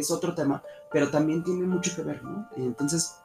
otro 0.09 0.33
tema, 0.33 0.63
pero 0.89 1.09
también 1.09 1.43
tiene 1.43 1.65
mucho 1.65 1.93
que 1.97 2.01
ver, 2.01 2.23
¿no? 2.23 2.47
Entonces, 2.55 3.15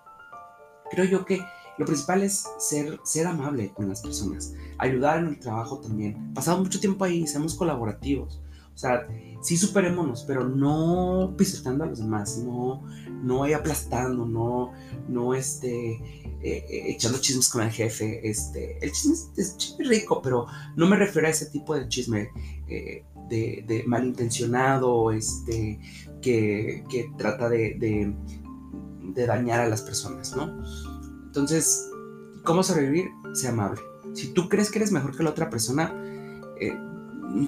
creo 0.91 1.05
yo 1.05 1.25
que 1.25 1.41
lo 1.79 1.87
principal 1.87 2.23
es 2.23 2.45
ser, 2.59 2.99
ser 3.05 3.29
amable 3.29 3.73
con 3.73 3.89
las 3.89 4.01
personas, 4.01 4.53
ayudar 4.79 5.21
en 5.21 5.29
el 5.29 5.39
trabajo 5.39 5.79
también. 5.79 6.35
Pasado 6.35 6.59
mucho 6.59 6.81
tiempo 6.81 7.05
ahí, 7.05 7.25
seamos 7.29 7.55
colaborativos. 7.55 8.41
O 8.79 8.81
sea, 8.81 9.09
sí 9.43 9.57
superémonos, 9.57 10.23
pero 10.23 10.49
no 10.49 11.35
pisoteando 11.37 11.83
a 11.83 11.89
los 11.89 11.99
demás, 11.99 12.39
no, 12.39 12.85
no 13.25 13.43
aplastando, 13.43 14.25
no, 14.25 14.73
no 15.09 15.35
este, 15.35 15.95
eh, 15.95 16.65
eh, 16.71 16.85
echando 16.87 17.19
chismes 17.19 17.49
con 17.49 17.63
el 17.63 17.73
jefe. 17.73 18.21
Este, 18.23 18.79
el 18.81 18.93
chisme 18.93 19.17
es, 19.37 19.77
rico, 19.81 20.23
pero 20.23 20.47
no 20.77 20.87
me 20.87 20.95
refiero 20.95 21.27
a 21.27 21.31
ese 21.33 21.47
tipo 21.47 21.75
de 21.75 21.89
chisme 21.89 22.31
de, 23.29 23.83
malintencionado, 23.85 25.11
este, 25.11 25.81
que, 26.23 26.85
trata 27.17 27.49
de, 27.49 28.15
dañar 29.27 29.59
a 29.59 29.69
las 29.69 29.83
personas, 29.83 30.37
¿no? 30.37 30.65
Entonces, 31.27 31.91
¿cómo 32.45 32.63
sobrevivir? 32.63 33.09
Sea 33.35 33.51
amable. 33.51 33.81
Si 34.15 34.33
tú 34.35 34.49
crees 34.49 34.71
que 34.71 34.79
eres 34.79 34.93
mejor 34.93 35.17
que 35.17 35.25
la 35.25 35.31
otra 35.31 35.51
persona, 35.51 35.93
eh, 36.61 36.73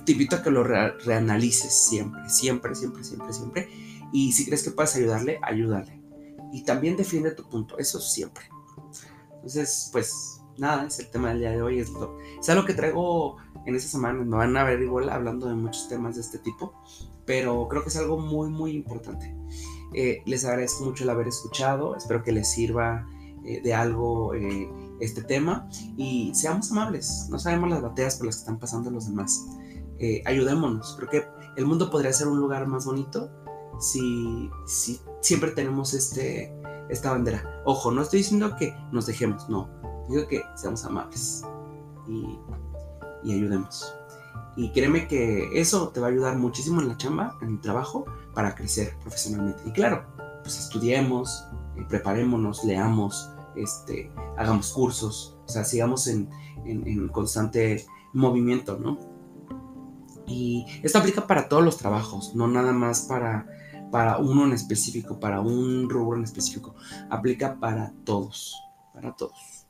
te 0.05 0.13
invito 0.13 0.37
a 0.37 0.43
que 0.43 0.51
lo 0.51 0.65
reanalices 0.65 1.73
siempre, 1.73 2.29
siempre, 2.29 2.75
siempre, 2.75 3.05
siempre, 3.05 3.33
siempre. 3.33 3.69
Y 4.13 4.33
si 4.33 4.45
crees 4.47 4.63
que 4.63 4.71
puedes 4.71 4.95
ayudarle, 4.97 5.39
ayúdale. 5.43 6.01
Y 6.53 6.65
también 6.65 6.97
defiende 6.97 7.31
tu 7.31 7.49
punto, 7.49 7.79
eso 7.79 8.01
siempre. 8.01 8.45
Entonces, 9.35 9.89
pues 9.93 10.41
nada, 10.59 10.87
es 10.87 10.99
el 10.99 11.11
tema 11.11 11.31
del 11.31 11.41
día 11.41 11.51
de 11.51 11.63
hoy. 11.63 11.79
Es, 11.79 11.91
lo, 11.91 12.19
es 12.19 12.49
algo 12.49 12.65
que 12.65 12.75
traigo 12.75 13.37
en 13.67 13.75
esta 13.75 13.89
semana. 13.89 14.25
Me 14.25 14.37
van 14.37 14.57
a 14.57 14.65
ver 14.65 14.83
igual 14.83 15.09
hablando 15.09 15.49
de 15.49 15.55
muchos 15.55 15.89
temas 15.89 16.17
de 16.17 16.23
este 16.23 16.39
tipo, 16.39 16.75
pero 17.25 17.69
creo 17.69 17.83
que 17.83 17.89
es 17.89 17.97
algo 17.97 18.19
muy, 18.19 18.49
muy 18.51 18.73
importante. 18.73 19.35
Eh, 19.95 20.23
les 20.27 20.45
agradezco 20.45 20.85
mucho 20.85 21.05
el 21.05 21.11
haber 21.11 21.29
escuchado, 21.29 21.97
espero 21.97 22.23
que 22.23 22.33
les 22.33 22.51
sirva 22.51 23.07
eh, 23.45 23.61
de 23.63 23.75
algo 23.75 24.35
eh, 24.35 24.71
este 25.01 25.23
tema 25.23 25.69
y 25.97 26.33
seamos 26.35 26.71
amables, 26.71 27.27
no 27.31 27.39
sabemos 27.39 27.71
las 27.71 27.83
batallas 27.83 28.17
por 28.17 28.27
las 28.27 28.37
que 28.37 28.41
están 28.41 28.59
pasando 28.59 28.91
los 28.91 29.07
demás. 29.07 29.47
Ayudémonos, 30.25 30.97
creo 30.97 31.09
que 31.09 31.29
el 31.57 31.67
mundo 31.67 31.91
podría 31.91 32.13
ser 32.13 32.29
un 32.29 32.39
lugar 32.39 32.67
más 32.67 32.87
bonito 32.87 33.31
si, 33.79 34.51
si 34.67 35.01
siempre 35.21 35.51
tenemos 35.51 35.95
este, 35.95 36.55
esta 36.89 37.11
bandera. 37.11 37.63
Ojo, 37.65 37.91
no 37.91 38.03
estoy 38.03 38.19
diciendo 38.19 38.57
que 38.57 38.75
nos 38.93 39.07
dejemos, 39.07 39.49
no, 39.49 39.69
digo 40.09 40.27
que 40.29 40.43
seamos 40.57 40.85
amables. 40.85 41.45
Y 43.23 43.33
ayudemos. 43.33 43.95
Y 44.57 44.71
créeme 44.73 45.07
que 45.07 45.61
eso 45.61 45.89
te 45.89 46.01
va 46.01 46.09
a 46.09 46.11
ayudar 46.11 46.37
muchísimo 46.37 46.81
en 46.81 46.89
la 46.89 46.97
chamba, 46.97 47.39
en 47.41 47.51
el 47.51 47.61
trabajo, 47.61 48.05
para 48.35 48.55
crecer 48.55 48.97
profesionalmente. 49.01 49.63
Y 49.67 49.73
claro, 49.73 50.05
pues 50.43 50.59
estudiemos, 50.59 51.45
eh, 51.77 51.85
preparémonos, 51.89 52.65
leamos, 52.65 53.31
este, 53.57 54.13
hagamos 54.37 54.73
cursos, 54.73 55.37
o 55.47 55.49
sea, 55.49 55.65
sigamos 55.65 56.07
en, 56.07 56.29
en, 56.65 57.09
constante 57.09 57.87
movimiento, 58.13 58.79
¿no? 58.79 58.99
Y 60.31 60.65
esto 60.85 60.99
aplica 60.99 61.27
para 61.27 61.49
todos 61.49 61.65
los 61.65 61.77
trabajos, 61.77 62.37
no 62.37 62.47
nada 62.47 62.73
más 62.73 63.01
para, 63.01 63.47
para 63.91 64.19
uno 64.19 64.45
en 64.45 64.53
específico, 64.53 65.19
para 65.19 65.41
un 65.41 65.91
rubro 65.91 66.17
en 66.17 66.23
específico. 66.23 66.77
Aplica 67.11 67.59
para 67.59 67.93
todos, 68.05 68.55
para 68.95 69.17
todos. 69.17 69.67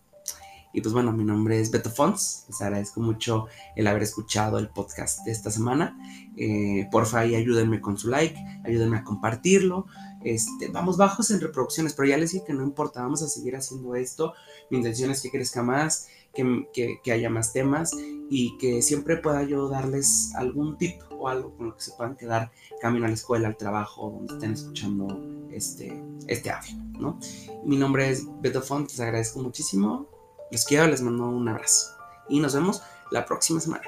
Y 0.72 0.82
pues 0.82 0.92
bueno, 0.92 1.12
mi 1.12 1.24
nombre 1.24 1.60
es 1.60 1.70
Beto 1.70 1.90
Fons. 1.90 2.44
Les 2.48 2.60
agradezco 2.60 3.00
mucho 3.00 3.46
el 3.74 3.86
haber 3.86 4.02
escuchado 4.02 4.58
el 4.58 4.68
podcast 4.68 5.24
de 5.24 5.32
esta 5.32 5.50
semana. 5.50 5.98
Eh, 6.36 6.86
porfa, 6.92 7.24
y 7.24 7.34
ayúdenme 7.34 7.80
con 7.80 7.96
su 7.98 8.08
like, 8.08 8.38
ayúdenme 8.64 8.98
a 8.98 9.04
compartirlo. 9.04 9.86
Este, 10.22 10.68
vamos 10.68 10.98
bajos 10.98 11.30
en 11.30 11.40
reproducciones, 11.40 11.94
pero 11.94 12.08
ya 12.08 12.18
les 12.18 12.32
dije 12.32 12.44
que 12.46 12.52
no 12.52 12.62
importa, 12.62 13.02
vamos 13.02 13.22
a 13.22 13.28
seguir 13.28 13.56
haciendo 13.56 13.94
esto. 13.94 14.34
Mi 14.70 14.76
intención 14.76 15.10
es 15.10 15.22
que 15.22 15.30
crezca 15.30 15.62
más, 15.62 16.06
que, 16.34 17.00
que, 17.02 17.12
haya 17.12 17.30
más 17.30 17.52
temas 17.52 17.94
y 18.30 18.56
que 18.58 18.82
siempre 18.82 19.16
pueda 19.16 19.42
yo 19.42 19.68
darles 19.68 20.32
algún 20.36 20.78
tip 20.78 21.00
o 21.10 21.28
algo 21.28 21.54
con 21.56 21.68
lo 21.68 21.76
que 21.76 21.82
se 21.82 21.92
puedan 21.92 22.16
quedar 22.16 22.50
camino 22.80 23.04
a 23.04 23.08
la 23.08 23.14
escuela, 23.14 23.48
al 23.48 23.56
trabajo, 23.56 24.10
donde 24.10 24.34
estén 24.34 24.52
escuchando 24.52 25.20
este, 25.50 26.02
este 26.28 26.50
audio, 26.50 26.76
¿no? 26.98 27.18
Mi 27.64 27.76
nombre 27.76 28.08
es 28.10 28.26
Beto 28.40 28.62
Font, 28.62 28.88
les 28.90 29.00
agradezco 29.00 29.40
muchísimo, 29.40 30.06
les 30.50 30.64
quiero, 30.64 30.86
les 30.86 31.02
mando 31.02 31.28
un 31.28 31.48
abrazo 31.48 31.90
y 32.28 32.40
nos 32.40 32.54
vemos 32.54 32.82
la 33.10 33.26
próxima 33.26 33.60
semana. 33.60 33.84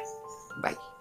Bye. 0.61 0.92